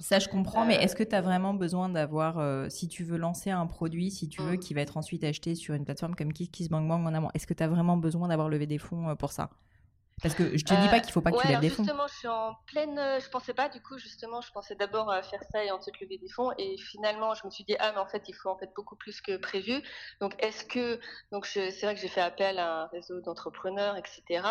ça, 0.00 0.18
je 0.18 0.28
comprends, 0.28 0.64
mais 0.64 0.76
est-ce 0.76 0.96
que 0.96 1.04
tu 1.04 1.14
as 1.14 1.20
vraiment 1.20 1.52
besoin 1.52 1.88
d'avoir, 1.88 2.70
si 2.70 2.88
tu 2.88 3.04
veux 3.04 3.18
lancer 3.18 3.50
un 3.50 3.66
produit, 3.66 4.10
si 4.10 4.28
tu 4.28 4.40
veux, 4.40 4.54
mmh. 4.54 4.58
qui 4.58 4.74
va 4.74 4.80
être 4.80 4.96
ensuite 4.96 5.22
acheté 5.22 5.54
sur 5.54 5.74
une 5.74 5.84
plateforme 5.84 6.16
comme 6.16 6.32
KissKissBankBank 6.32 7.06
en 7.06 7.14
amont, 7.14 7.30
est-ce 7.34 7.46
que 7.46 7.54
tu 7.54 7.62
as 7.62 7.68
vraiment 7.68 7.98
besoin 7.98 8.28
d'avoir 8.28 8.48
levé 8.48 8.66
des 8.66 8.78
fonds 8.78 9.14
pour 9.16 9.32
ça? 9.32 9.50
Parce 10.22 10.34
que 10.34 10.56
je 10.56 10.64
te 10.64 10.80
dis 10.80 10.88
pas 10.88 11.00
qu'il 11.00 11.12
faut 11.12 11.20
pas 11.20 11.32
que 11.32 11.40
tu 11.40 11.48
lèves 11.48 11.60
des 11.60 11.68
fonds. 11.68 11.82
Justement, 11.82 12.06
je 12.06 12.14
suis 12.14 12.28
en 12.28 12.54
pleine. 12.66 12.98
Euh, 12.98 13.18
je 13.18 13.28
pensais 13.28 13.54
pas, 13.54 13.68
du 13.68 13.82
coup, 13.82 13.98
justement, 13.98 14.40
je 14.40 14.50
pensais 14.52 14.76
d'abord 14.76 15.10
à 15.10 15.22
faire 15.22 15.42
ça 15.50 15.64
et 15.64 15.70
ensuite 15.70 15.98
lever 16.00 16.18
des 16.18 16.28
fonds. 16.28 16.52
Et 16.58 16.76
finalement, 16.78 17.34
je 17.34 17.44
me 17.44 17.50
suis 17.50 17.64
dit, 17.64 17.74
ah, 17.80 17.92
mais 17.92 17.98
en 17.98 18.06
fait, 18.06 18.22
il 18.28 18.34
faut 18.34 18.48
en 18.48 18.56
fait 18.56 18.70
beaucoup 18.76 18.96
plus 18.96 19.20
que 19.20 19.36
prévu. 19.36 19.82
Donc, 20.20 20.34
est-ce 20.38 20.64
que. 20.64 21.00
Donc, 21.32 21.46
c'est 21.46 21.70
vrai 21.82 21.94
que 21.94 22.00
j'ai 22.00 22.08
fait 22.08 22.20
appel 22.20 22.58
à 22.58 22.82
un 22.82 22.86
réseau 22.86 23.20
d'entrepreneurs, 23.20 23.96
etc. 23.96 24.46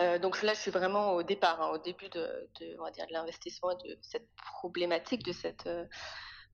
Euh, 0.00 0.18
donc 0.18 0.42
là, 0.42 0.54
je 0.54 0.60
suis 0.60 0.70
vraiment 0.70 1.12
au 1.12 1.22
départ, 1.22 1.60
hein, 1.60 1.70
au 1.72 1.78
début 1.78 2.08
de, 2.10 2.48
de, 2.60 2.76
on 2.78 2.84
va 2.84 2.90
dire, 2.90 3.06
de 3.06 3.12
l'investissement, 3.12 3.74
de 3.74 3.98
cette 4.02 4.28
problématique, 4.36 5.24
de 5.24 5.32
cette. 5.32 5.66
Euh, 5.66 5.84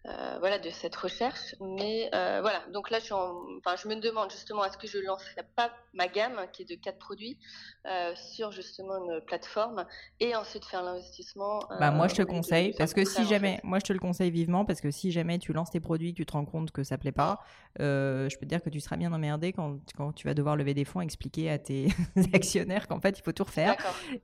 euh, 0.07 0.37
voilà 0.39 0.59
de 0.59 0.71
cette 0.71 0.95
recherche. 0.95 1.55
Mais 1.61 2.09
euh, 2.15 2.41
voilà, 2.41 2.65
donc 2.73 2.91
là 2.91 2.99
je, 3.01 3.13
enfin, 3.13 3.77
je 3.77 3.89
me 3.89 3.97
demande 3.97 4.31
justement 4.31 4.65
est-ce 4.65 4.79
que 4.79 4.87
je 4.87 4.99
lancerai 4.99 5.43
pas 5.57 5.73
ma 5.99 6.09
gamme 6.09 6.47
qui 6.53 6.63
est 6.63 6.71
de 6.71 6.75
quatre 6.75 6.99
produits 6.99 7.39
euh, 7.87 8.15
sur 8.15 8.53
justement 8.53 8.97
une 9.05 9.21
plateforme 9.21 9.85
et 10.21 10.35
ensuite 10.35 10.65
faire 10.65 10.83
l'investissement. 10.83 11.61
bah 11.79 11.91
moi 11.91 12.09
je 12.09 12.15
te 12.15 12.23
conseille 12.23 12.75
parce 12.79 12.95
que 12.95 13.05
si 13.05 13.27
jamais, 13.27 13.61
moi 13.63 13.79
je 13.79 13.85
te 13.85 13.93
le 13.93 13.99
conseille 13.99 14.31
vivement 14.31 14.65
parce 14.65 14.81
que 14.81 14.91
si 14.91 15.13
jamais 15.13 15.39
tu 15.39 15.53
lances 15.53 15.71
tes 15.71 15.81
produits, 15.81 16.15
tu 16.15 16.25
te 16.25 16.33
rends 16.33 16.47
compte 16.47 16.71
que 16.71 16.83
ça 16.83 16.97
plaît 16.97 17.13
pas, 17.13 17.41
je 17.79 18.35
peux 18.37 18.47
te 18.47 18.51
dire 18.51 18.63
que 18.63 18.71
tu 18.71 18.81
seras 18.81 18.97
bien 18.97 19.13
emmerdé 19.13 19.53
quand, 19.53 19.79
quand 19.97 20.13
tu 20.13 20.27
vas 20.27 20.35
devoir 20.35 20.57
lever 20.57 20.75
des 20.75 20.85
fonds, 20.85 21.01
expliquer 21.01 21.51
à 21.51 21.59
tes 21.59 21.89
actionnaires 22.33 22.89
qu'en 22.89 23.01
fait 23.01 23.19
il 23.19 23.23
faut 23.23 23.33
tout 23.33 23.45
refaire. 23.45 23.77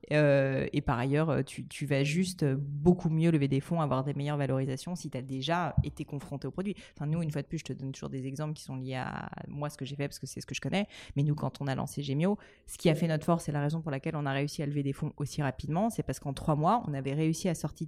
et 0.09 0.81
par 0.81 0.97
ailleurs, 0.97 1.43
tu, 1.45 1.67
tu 1.67 1.85
vas 1.85 2.03
juste 2.03 2.45
beaucoup 2.55 3.09
mieux 3.09 3.31
lever 3.31 3.47
des 3.47 3.59
fonds, 3.59 3.81
avoir 3.81 4.03
des 4.03 4.13
meilleures 4.13 4.37
valorisations 4.37 4.95
si 4.95 5.09
tu 5.09 5.17
as 5.17 5.21
déjà 5.21 5.75
été 5.83 6.05
confronté 6.05 6.47
au 6.47 6.51
produit. 6.51 6.75
Enfin, 6.95 7.07
nous, 7.07 7.21
une 7.21 7.31
fois 7.31 7.41
de 7.41 7.47
plus, 7.47 7.59
je 7.59 7.65
te 7.65 7.73
donne 7.73 7.91
toujours 7.91 8.09
des 8.09 8.27
exemples 8.27 8.53
qui 8.53 8.63
sont 8.63 8.75
liés 8.75 8.95
à 8.95 9.29
moi, 9.47 9.69
ce 9.69 9.77
que 9.77 9.85
j'ai 9.85 9.95
fait, 9.95 10.07
parce 10.07 10.19
que 10.19 10.27
c'est 10.27 10.41
ce 10.41 10.45
que 10.45 10.55
je 10.55 10.61
connais. 10.61 10.87
Mais 11.15 11.23
nous, 11.23 11.35
quand 11.35 11.61
on 11.61 11.64
a 11.67 11.75
lancé 11.75 12.03
Gemio, 12.03 12.37
ce 12.67 12.77
qui 12.77 12.89
a 12.89 12.95
fait 12.95 13.07
notre 13.07 13.25
force 13.25 13.49
et 13.49 13.51
la 13.51 13.61
raison 13.61 13.81
pour 13.81 13.91
laquelle 13.91 14.15
on 14.15 14.25
a 14.25 14.31
réussi 14.31 14.63
à 14.63 14.65
lever 14.65 14.83
des 14.83 14.93
fonds 14.93 15.13
aussi 15.17 15.41
rapidement, 15.41 15.89
c'est 15.89 16.03
parce 16.03 16.19
qu'en 16.19 16.33
trois 16.33 16.55
mois, 16.55 16.83
on 16.87 16.93
avait 16.93 17.13
réussi 17.13 17.49
à 17.49 17.55
sortir 17.55 17.87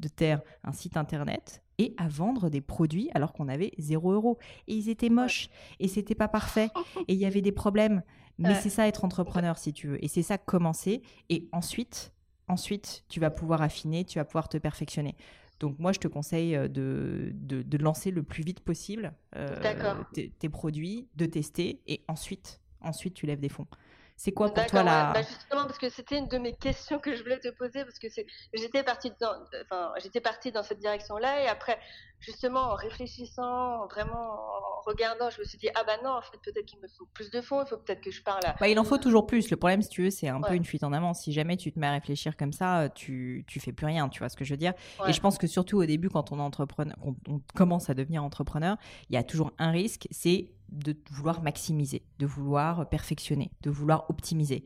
de 0.00 0.08
terre 0.08 0.40
un 0.64 0.72
site 0.72 0.96
internet 0.96 1.62
et 1.78 1.94
à 1.98 2.08
vendre 2.08 2.48
des 2.48 2.60
produits 2.60 3.10
alors 3.14 3.32
qu'on 3.32 3.48
avait 3.48 3.72
0 3.78 4.12
euros. 4.12 4.38
Et 4.66 4.74
ils 4.74 4.88
étaient 4.88 5.10
moches 5.10 5.48
et 5.78 5.88
c'était 5.88 6.14
pas 6.14 6.28
parfait 6.28 6.70
et 7.08 7.12
il 7.12 7.18
y 7.18 7.26
avait 7.26 7.42
des 7.42 7.52
problèmes. 7.52 8.02
Mais 8.38 8.54
c'est 8.54 8.70
ça 8.70 8.86
être 8.86 9.04
entrepreneur 9.04 9.56
si 9.56 9.72
tu 9.72 9.88
veux. 9.88 10.04
Et 10.04 10.08
c'est 10.08 10.22
ça 10.22 10.36
commencer. 10.36 11.02
Et 11.30 11.48
ensuite, 11.52 12.12
ensuite, 12.48 13.04
tu 13.08 13.20
vas 13.20 13.30
pouvoir 13.30 13.62
affiner, 13.62 14.04
tu 14.04 14.18
vas 14.18 14.24
pouvoir 14.24 14.48
te 14.48 14.58
perfectionner. 14.58 15.16
Donc 15.60 15.78
moi, 15.78 15.92
je 15.92 15.98
te 15.98 16.08
conseille 16.08 16.54
euh, 16.54 16.68
de, 16.68 17.32
de, 17.32 17.78
lancer 17.78 18.10
le 18.10 18.22
plus 18.22 18.42
vite 18.42 18.60
possible 18.60 19.14
euh, 19.36 20.02
tes, 20.12 20.48
produits, 20.48 21.08
de 21.16 21.26
tester 21.26 21.80
et 21.86 22.04
ensuite, 22.08 22.60
ensuite 22.80 23.14
tu 23.14 23.26
lèves 23.26 23.40
des 23.40 23.48
fonds. 23.48 23.66
C'est 24.18 24.32
quoi 24.32 24.48
pour 24.48 24.64
toi 24.64 24.82
la... 24.82 25.12
Bah, 25.12 25.20
justement, 25.20 25.66
parce 25.66 25.78
que 25.78 25.90
c'était 25.90 26.16
une 26.16 26.26
de 26.28 26.38
mes 26.38 26.54
questions 26.54 26.98
que 26.98 27.14
je 27.14 27.22
voulais 27.22 27.38
te 27.38 27.48
poser, 27.48 27.84
parce 27.84 27.98
que 27.98 28.08
j'étais 28.54 28.82
partie, 28.82 29.12
dans, 29.20 29.34
enfin, 29.70 29.92
partie 30.24 30.50
dans 30.50 30.62
cette 30.62 30.78
direction-là, 30.78 31.42
et 31.42 31.48
après, 31.48 31.78
justement, 32.20 32.60
en 32.60 32.74
réfléchissant, 32.76 33.86
vraiment 33.88 34.32
en 34.32 34.80
regardant, 34.86 35.28
je 35.28 35.40
me 35.40 35.44
suis 35.44 35.58
dit, 35.58 35.68
ah 35.74 35.84
bah 35.84 35.98
non, 36.02 36.12
en 36.12 36.22
fait, 36.22 36.38
peut-être 36.42 36.64
qu'il 36.64 36.80
me 36.80 36.88
faut 36.88 37.04
plus 37.12 37.30
de 37.30 37.42
fonds, 37.42 37.62
il 37.62 37.68
faut 37.68 37.76
peut-être 37.76 38.00
que 38.00 38.10
je 38.10 38.22
parle 38.22 38.40
à... 38.46 38.56
Bah, 38.58 38.68
il 38.68 38.78
en 38.78 38.84
faut 38.84 38.96
toujours 38.96 39.26
plus. 39.26 39.50
Le 39.50 39.56
problème, 39.58 39.82
si 39.82 39.90
tu 39.90 40.04
veux, 40.04 40.10
c'est 40.10 40.28
un 40.28 40.40
peu 40.40 40.54
une 40.54 40.64
fuite 40.64 40.82
en 40.82 40.94
avant. 40.94 41.12
Si 41.12 41.34
jamais 41.34 41.58
tu 41.58 41.70
te 41.70 41.78
mets 41.78 41.88
à 41.88 41.92
réfléchir 41.92 42.38
comme 42.38 42.54
ça, 42.54 42.88
tu, 42.88 43.44
tu 43.46 43.60
fais 43.60 43.72
plus 43.72 43.84
rien, 43.84 44.08
tu 44.08 44.20
vois 44.20 44.30
ce 44.30 44.36
que 44.38 44.46
je 44.46 44.54
veux 44.54 44.58
dire? 44.58 44.72
Et 45.06 45.12
je 45.12 45.20
pense 45.20 45.36
que 45.36 45.46
surtout 45.46 45.76
au 45.76 45.84
début, 45.84 46.08
quand 46.08 46.32
on, 46.32 46.38
entrepreneur, 46.38 46.96
on 47.04 47.40
commence 47.54 47.90
à 47.90 47.94
devenir 47.94 48.24
entrepreneur, 48.24 48.78
il 49.10 49.14
y 49.14 49.18
a 49.18 49.22
toujours 49.24 49.52
un 49.58 49.72
risque, 49.72 50.08
c'est 50.10 50.48
de 50.68 50.96
vouloir 51.10 51.42
maximiser, 51.42 52.02
de 52.18 52.26
vouloir 52.26 52.88
perfectionner, 52.88 53.50
de 53.62 53.70
vouloir 53.70 54.08
optimiser. 54.10 54.64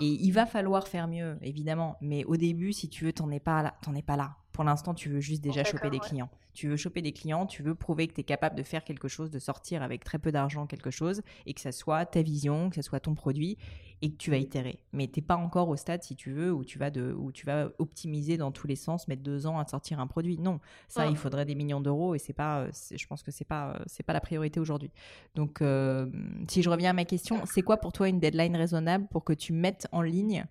Et 0.00 0.06
il 0.06 0.30
va 0.32 0.46
falloir 0.46 0.88
faire 0.88 1.08
mieux, 1.08 1.38
évidemment. 1.42 1.96
Mais 2.00 2.24
au 2.24 2.36
début, 2.36 2.72
si 2.72 2.88
tu 2.88 3.04
veux, 3.04 3.12
t'en 3.12 3.30
es 3.30 3.40
pas 3.40 3.62
là. 3.62 3.74
T'en 3.82 3.94
es 3.94 4.02
pas 4.02 4.16
là. 4.16 4.36
Pour 4.52 4.64
l'instant, 4.64 4.94
tu 4.94 5.08
veux 5.08 5.20
juste 5.20 5.42
déjà 5.42 5.64
choper 5.64 5.90
des 5.90 5.98
clients. 5.98 6.30
Tu 6.54 6.68
veux 6.68 6.76
choper 6.76 7.00
des 7.00 7.12
clients, 7.12 7.46
tu 7.46 7.62
veux 7.62 7.74
prouver 7.74 8.06
que 8.06 8.12
tu 8.12 8.20
es 8.20 8.24
capable 8.24 8.56
de 8.56 8.62
faire 8.62 8.84
quelque 8.84 9.08
chose, 9.08 9.30
de 9.30 9.38
sortir 9.38 9.82
avec 9.82 10.04
très 10.04 10.18
peu 10.18 10.30
d'argent 10.30 10.66
quelque 10.66 10.90
chose, 10.90 11.22
et 11.46 11.54
que 11.54 11.60
ça 11.62 11.72
soit 11.72 12.04
ta 12.04 12.20
vision, 12.20 12.68
que 12.68 12.76
ça 12.76 12.82
soit 12.82 13.00
ton 13.00 13.14
produit, 13.14 13.56
et 14.02 14.12
que 14.12 14.16
tu 14.16 14.30
vas 14.30 14.36
itérer. 14.36 14.80
Mais 14.92 15.06
tu 15.06 15.20
n'es 15.20 15.26
pas 15.26 15.36
encore 15.36 15.68
au 15.68 15.76
stade, 15.76 16.02
si 16.02 16.16
tu 16.16 16.32
veux, 16.32 16.52
où 16.52 16.64
tu, 16.64 16.78
vas 16.78 16.90
de, 16.90 17.14
où 17.16 17.32
tu 17.32 17.46
vas 17.46 17.70
optimiser 17.78 18.36
dans 18.36 18.50
tous 18.50 18.66
les 18.66 18.76
sens, 18.76 19.08
mettre 19.08 19.22
deux 19.22 19.46
ans 19.46 19.58
à 19.58 19.66
sortir 19.66 20.00
un 20.00 20.06
produit. 20.06 20.38
Non, 20.38 20.60
ça, 20.88 21.06
il 21.06 21.16
faudrait 21.16 21.44
des 21.44 21.54
millions 21.54 21.80
d'euros, 21.80 22.14
et 22.14 22.18
c'est 22.18 22.32
pas, 22.32 22.66
je 22.70 23.06
pense 23.06 23.22
que 23.22 23.30
c'est 23.30 23.44
pas, 23.44 23.80
c'est 23.86 24.02
pas 24.02 24.12
la 24.12 24.20
priorité 24.20 24.60
aujourd'hui. 24.60 24.90
Donc, 25.34 25.62
euh, 25.62 26.06
si 26.48 26.62
je 26.62 26.68
reviens 26.68 26.90
à 26.90 26.94
ma 26.94 27.04
question, 27.04 27.42
c'est 27.46 27.62
quoi 27.62 27.78
pour 27.78 27.92
toi 27.92 28.08
une 28.08 28.20
deadline 28.20 28.56
raisonnable 28.56 29.06
pour 29.08 29.24
que 29.24 29.32
tu 29.32 29.52
mettes 29.52 29.86
en 29.92 30.02
ligne 30.02 30.44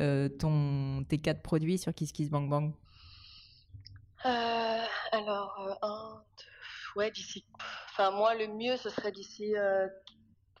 euh, 0.00 0.28
ton, 0.28 1.04
tes 1.08 1.18
quatre 1.18 1.42
produits 1.42 1.76
sur 1.76 1.92
KissKissBankBank 1.92 2.72
euh, 4.24 4.84
alors, 5.10 5.60
euh, 5.60 5.86
un, 5.86 6.22
deux, 6.38 7.00
ouais, 7.00 7.10
d'ici. 7.10 7.44
Enfin, 7.90 8.12
moi, 8.12 8.34
le 8.34 8.46
mieux, 8.46 8.76
ce 8.76 8.88
serait 8.88 9.10
d'ici, 9.10 9.56
euh, 9.56 9.88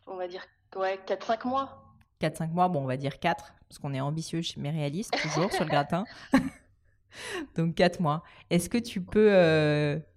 on 0.06 0.16
va 0.16 0.26
dire, 0.26 0.44
ouais, 0.74 0.98
4-5 1.06 1.46
mois. 1.46 1.91
4-5 2.22 2.50
mois, 2.50 2.68
bon, 2.68 2.82
on 2.82 2.86
va 2.86 2.96
dire 2.96 3.18
4, 3.18 3.54
parce 3.68 3.78
qu'on 3.78 3.94
est 3.94 4.00
ambitieux 4.00 4.40
mais 4.56 4.70
réaliste, 4.70 5.12
toujours 5.22 5.52
sur 5.52 5.64
le 5.64 5.70
gratin. 5.70 6.04
Donc 7.56 7.74
4 7.74 8.00
mois. 8.00 8.22
Est-ce 8.50 8.68
que 8.68 8.78
tu 8.78 9.00
peux, 9.00 9.28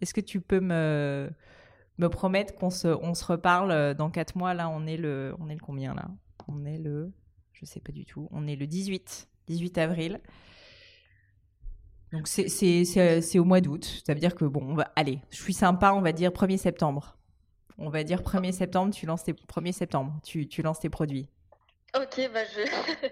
est-ce 0.01 0.13
que 0.13 0.21
tu 0.21 0.41
peux 0.41 0.59
me, 0.59 1.29
me 1.97 2.07
promettre 2.09 2.55
qu'on 2.55 2.69
se, 2.69 2.87
on 2.87 3.13
se 3.13 3.25
reparle 3.25 3.95
dans 3.95 4.09
4 4.09 4.37
mois? 4.37 4.53
Là, 4.53 4.69
on 4.69 4.85
est 4.85 4.97
le, 4.97 5.35
on 5.39 5.49
est 5.49 5.55
le 5.55 5.59
combien 5.59 5.93
là? 5.93 6.07
On 6.47 6.65
est 6.65 6.77
le, 6.77 7.11
je 7.53 7.65
sais 7.65 7.79
pas 7.79 7.91
du 7.91 8.05
tout. 8.05 8.27
On 8.31 8.47
est 8.47 8.55
le 8.55 8.67
18, 8.67 9.27
18 9.47 9.77
avril. 9.77 10.21
Donc 12.11 12.27
c'est 12.27 13.39
au 13.39 13.45
mois 13.45 13.61
d'août. 13.61 14.03
Ça 14.05 14.13
veut 14.13 14.19
dire 14.19 14.35
que 14.35 14.45
bon, 14.45 14.61
on 14.63 14.75
va 14.75 14.91
aller. 14.95 15.19
Je 15.31 15.41
suis 15.41 15.53
sympa, 15.53 15.91
on 15.93 16.01
va 16.01 16.11
dire 16.11 16.31
1er 16.31 16.57
septembre. 16.57 17.17
On 17.77 17.89
va 17.89 18.03
dire 18.03 18.21
1er 18.21 18.53
septembre, 18.53 18.93
tu 18.93 19.05
lances 19.05 19.23
tes 19.23 19.33
1er 19.33 19.73
septembre, 19.73 20.13
tu, 20.23 20.47
tu 20.47 20.61
lances 20.61 20.79
tes 20.79 20.89
produits. 20.89 21.27
Ok, 21.93 22.29
bah 22.33 22.41
je 22.45 22.61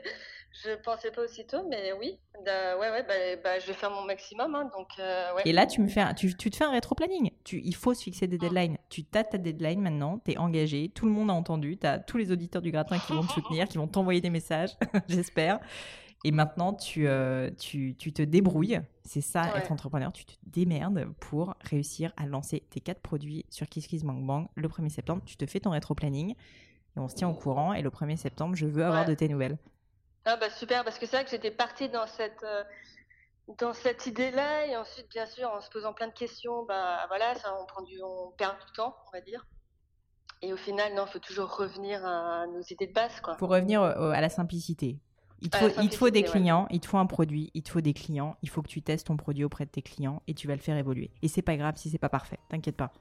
je 0.63 0.75
pensais 0.83 1.12
pas 1.12 1.23
aussitôt, 1.23 1.67
mais 1.69 1.93
oui, 1.99 2.19
bah, 2.45 2.77
ouais 2.77 2.89
ouais, 2.89 3.03
bah, 3.03 3.13
bah, 3.43 3.59
je 3.59 3.67
vais 3.67 3.73
faire 3.73 3.91
mon 3.91 4.03
maximum, 4.03 4.53
hein, 4.55 4.69
donc 4.75 4.88
euh, 4.99 5.33
ouais. 5.36 5.41
Et 5.45 5.53
là, 5.53 5.65
tu 5.65 5.81
me 5.81 5.88
fais, 5.88 6.13
tu, 6.15 6.36
tu 6.36 6.49
te 6.49 6.55
fais 6.55 6.63
un 6.63 6.71
rétro-planning. 6.71 7.31
Tu, 7.43 7.62
il 7.63 7.75
faut 7.75 7.93
se 7.93 8.03
fixer 8.03 8.27
des 8.27 8.38
ah. 8.41 8.45
deadlines. 8.45 8.77
Tu 8.89 9.03
t'as 9.03 9.23
ta 9.23 9.38
deadline 9.38 9.81
maintenant, 9.81 10.19
tu 10.23 10.31
es 10.31 10.38
engagé, 10.38 10.89
tout 10.89 11.05
le 11.05 11.12
monde 11.12 11.29
a 11.29 11.33
entendu, 11.33 11.77
tu 11.77 11.88
as 11.88 11.99
tous 11.99 12.17
les 12.17 12.31
auditeurs 12.31 12.62
du 12.62 12.71
gratin 12.71 12.99
qui 12.99 13.13
vont 13.13 13.23
te 13.23 13.31
soutenir, 13.33 13.67
qui 13.67 13.77
vont 13.77 13.88
t'envoyer 13.88 14.21
des 14.21 14.29
messages, 14.29 14.71
j'espère. 15.07 15.59
Et 16.25 16.31
maintenant, 16.31 16.73
tu, 16.73 17.07
euh, 17.07 17.49
tu, 17.59 17.95
tu, 17.97 18.13
te 18.13 18.21
débrouilles. 18.21 18.79
C'est 19.03 19.19
ça, 19.19 19.57
être 19.57 19.73
entrepreneur. 19.73 20.13
Tu 20.13 20.23
te 20.23 20.31
démerdes 20.45 21.05
pour 21.19 21.53
réussir 21.59 22.13
à 22.15 22.25
lancer 22.25 22.63
tes 22.69 22.79
quatre 22.79 23.01
produits 23.01 23.45
sur 23.49 23.67
KissKissBankBank 23.67 24.49
le 24.55 24.67
1er 24.69 24.88
septembre. 24.88 25.21
Tu 25.25 25.36
te 25.36 25.45
fais 25.45 25.59
ton 25.59 25.71
rétro-planning 25.71 26.36
et 26.95 26.99
on 26.99 27.08
se 27.08 27.15
tient 27.15 27.29
au 27.29 27.34
courant. 27.34 27.73
Et 27.73 27.82
le 27.82 27.89
1er 27.89 28.17
septembre, 28.17 28.56
je 28.56 28.65
veux 28.65 28.84
avoir 28.84 29.06
de 29.06 29.13
tes 29.13 29.27
nouvelles. 29.27 29.58
Ah 30.25 30.38
bah 30.38 30.49
super, 30.49 30.84
parce 30.84 30.99
que 30.99 31.06
c'est 31.06 31.17
vrai 31.17 31.25
que 31.25 31.32
j'étais 31.32 31.51
partie 31.51 31.89
dans 31.89 32.08
cette, 32.08 32.43
euh, 32.43 32.63
dans 33.60 33.73
cette 33.73 34.06
idée-là. 34.06 34.67
Et 34.67 34.77
ensuite, 34.77 35.10
bien 35.10 35.25
sûr, 35.25 35.49
en 35.49 35.60
se 35.60 35.69
posant 35.69 35.93
plein 35.93 36.08
de 36.08 36.13
questions, 36.13 36.63
bah 36.65 37.06
voilà, 37.08 37.36
ça, 37.36 37.53
on, 37.62 37.65
prend 37.65 37.82
du, 37.84 38.01
on 38.01 38.32
perd 38.38 38.58
du 38.65 38.71
temps, 38.73 38.95
on 39.08 39.12
va 39.12 39.21
dire. 39.21 39.45
Et 40.41 40.53
au 40.53 40.58
final, 40.58 40.93
non, 40.93 41.06
il 41.08 41.12
faut 41.12 41.19
toujours 41.19 41.56
revenir 41.56 42.06
à 42.06 42.47
nos 42.47 42.62
idées 42.62 42.88
de 42.88 42.93
base. 42.93 43.12
Il 43.27 43.38
faut 43.38 43.47
revenir 43.47 43.82
à 43.82 44.21
la 44.21 44.29
simplicité. 44.29 44.99
Il 45.43 45.49
te, 45.49 45.58
faut, 45.58 45.82
il 45.82 45.93
faut 45.93 46.10
des 46.10 46.23
clients, 46.23 46.67
il 46.69 46.79
te 46.79 46.88
faut 46.88 46.97
un 46.97 47.06
produit, 47.06 47.51
il 47.53 47.63
te 47.63 47.69
faut 47.69 47.82
des 47.82 47.93
clients, 47.93 48.38
il 48.43 48.49
faut 48.49 48.62
que 48.62 48.69
tu 48.69 48.82
testes 48.82 49.08
ton 49.08 49.17
produit 49.17 49.43
auprès 49.43 49.65
de 49.65 49.69
tes 49.69 49.82
clients 49.82 50.21
et 50.27 50.34
tu 50.34 50.47
vas 50.47 50.56
le 50.56 50.62
faire 50.62 50.77
évoluer. 50.77 51.12
Et 51.21 51.27
c'est 51.27 51.41
pas 51.41 51.58
grave 51.58 51.75
si 51.75 51.89
c'est 51.89 51.97
pas 51.97 52.08
parfait, 52.08 52.39
t'inquiète 52.47 52.77
pas. 52.77 52.93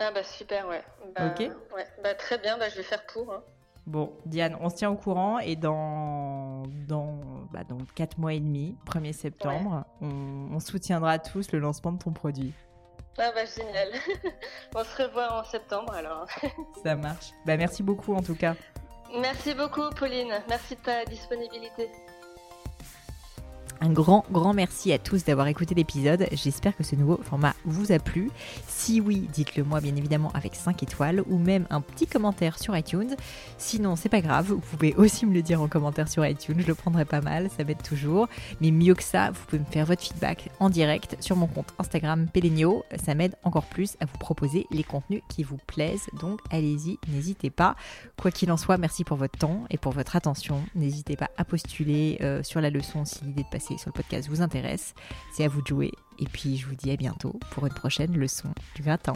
Ah 0.00 0.10
bah 0.10 0.24
super, 0.24 0.66
ouais. 0.68 0.82
Bah, 1.14 1.26
ok. 1.28 1.40
Ouais. 1.74 1.86
Bah, 2.02 2.14
très 2.14 2.38
bien, 2.38 2.58
bah, 2.58 2.68
je 2.68 2.76
vais 2.76 2.82
faire 2.82 3.04
pour. 3.06 3.32
Hein. 3.32 3.42
Bon, 3.86 4.12
Diane, 4.24 4.56
on 4.60 4.70
se 4.70 4.76
tient 4.76 4.90
au 4.90 4.96
courant 4.96 5.38
et 5.38 5.56
dans, 5.56 6.62
dans, 6.88 7.18
bah, 7.52 7.64
dans 7.68 7.78
4 7.94 8.18
mois 8.18 8.32
et 8.32 8.40
demi, 8.40 8.76
1er 8.86 9.12
septembre, 9.12 9.84
on, 10.00 10.48
on 10.52 10.58
soutiendra 10.58 11.18
tous 11.18 11.52
le 11.52 11.58
lancement 11.58 11.92
de 11.92 11.98
ton 11.98 12.12
produit. 12.12 12.54
Ah 13.18 13.30
bah 13.32 13.44
génial. 13.44 13.88
on 14.74 14.82
se 14.82 15.02
revoit 15.02 15.32
en 15.32 15.44
septembre 15.44 15.92
alors. 15.92 16.26
Ça 16.82 16.96
marche. 16.96 17.30
Bah 17.46 17.56
merci 17.56 17.82
beaucoup 17.82 18.14
en 18.14 18.22
tout 18.22 18.34
cas. 18.34 18.54
Merci 19.20 19.54
beaucoup, 19.54 19.88
Pauline. 19.90 20.32
Merci 20.48 20.74
de 20.74 20.80
ta 20.80 21.04
disponibilité. 21.04 21.90
Un 23.84 23.92
grand, 23.92 24.24
grand 24.32 24.54
merci 24.54 24.94
à 24.94 24.98
tous 24.98 25.24
d'avoir 25.24 25.46
écouté 25.46 25.74
l'épisode. 25.74 26.26
J'espère 26.32 26.74
que 26.74 26.82
ce 26.82 26.96
nouveau 26.96 27.20
format 27.22 27.54
vous 27.66 27.92
a 27.92 27.98
plu. 27.98 28.30
Si 28.66 28.98
oui, 28.98 29.28
dites-le 29.30 29.62
moi 29.62 29.82
bien 29.82 29.94
évidemment 29.94 30.30
avec 30.32 30.54
5 30.54 30.82
étoiles 30.82 31.22
ou 31.28 31.36
même 31.36 31.66
un 31.68 31.82
petit 31.82 32.06
commentaire 32.06 32.58
sur 32.58 32.74
iTunes. 32.74 33.14
Sinon, 33.58 33.94
c'est 33.94 34.08
pas 34.08 34.22
grave, 34.22 34.46
vous 34.46 34.58
pouvez 34.58 34.94
aussi 34.94 35.26
me 35.26 35.34
le 35.34 35.42
dire 35.42 35.60
en 35.60 35.68
commentaire 35.68 36.08
sur 36.08 36.24
iTunes, 36.24 36.60
je 36.60 36.66
le 36.66 36.74
prendrai 36.74 37.04
pas 37.04 37.20
mal, 37.20 37.50
ça 37.54 37.62
m'aide 37.62 37.82
toujours. 37.82 38.26
Mais 38.62 38.70
mieux 38.70 38.94
que 38.94 39.02
ça, 39.02 39.32
vous 39.32 39.40
pouvez 39.46 39.58
me 39.58 39.70
faire 39.70 39.84
votre 39.84 40.00
feedback 40.00 40.48
en 40.60 40.70
direct 40.70 41.18
sur 41.20 41.36
mon 41.36 41.46
compte 41.46 41.74
Instagram 41.78 42.26
Pelenio. 42.32 42.86
Ça 43.04 43.14
m'aide 43.14 43.36
encore 43.44 43.66
plus 43.66 43.98
à 44.00 44.06
vous 44.06 44.16
proposer 44.16 44.66
les 44.70 44.82
contenus 44.82 45.20
qui 45.28 45.42
vous 45.42 45.58
plaisent. 45.66 46.08
Donc 46.18 46.40
allez-y, 46.50 46.98
n'hésitez 47.08 47.50
pas. 47.50 47.76
Quoi 48.16 48.30
qu'il 48.30 48.50
en 48.50 48.56
soit, 48.56 48.78
merci 48.78 49.04
pour 49.04 49.18
votre 49.18 49.38
temps 49.38 49.66
et 49.68 49.76
pour 49.76 49.92
votre 49.92 50.16
attention. 50.16 50.62
N'hésitez 50.74 51.16
pas 51.16 51.28
à 51.36 51.44
postuler 51.44 52.16
euh, 52.22 52.42
sur 52.42 52.62
la 52.62 52.70
leçon 52.70 53.04
si 53.04 53.22
l'idée 53.26 53.42
de 53.42 53.48
passer 53.48 53.73
sur 53.78 53.88
le 53.88 53.94
podcast 53.94 54.28
vous 54.28 54.42
intéresse. 54.42 54.94
C'est 55.32 55.44
à 55.44 55.48
vous 55.48 55.62
de 55.62 55.66
jouer. 55.66 55.92
Et 56.18 56.26
puis 56.26 56.56
je 56.56 56.66
vous 56.66 56.74
dis 56.74 56.90
à 56.90 56.96
bientôt 56.96 57.38
pour 57.50 57.66
une 57.66 57.74
prochaine 57.74 58.16
leçon 58.16 58.48
du 58.74 58.82
gratin. 58.82 59.14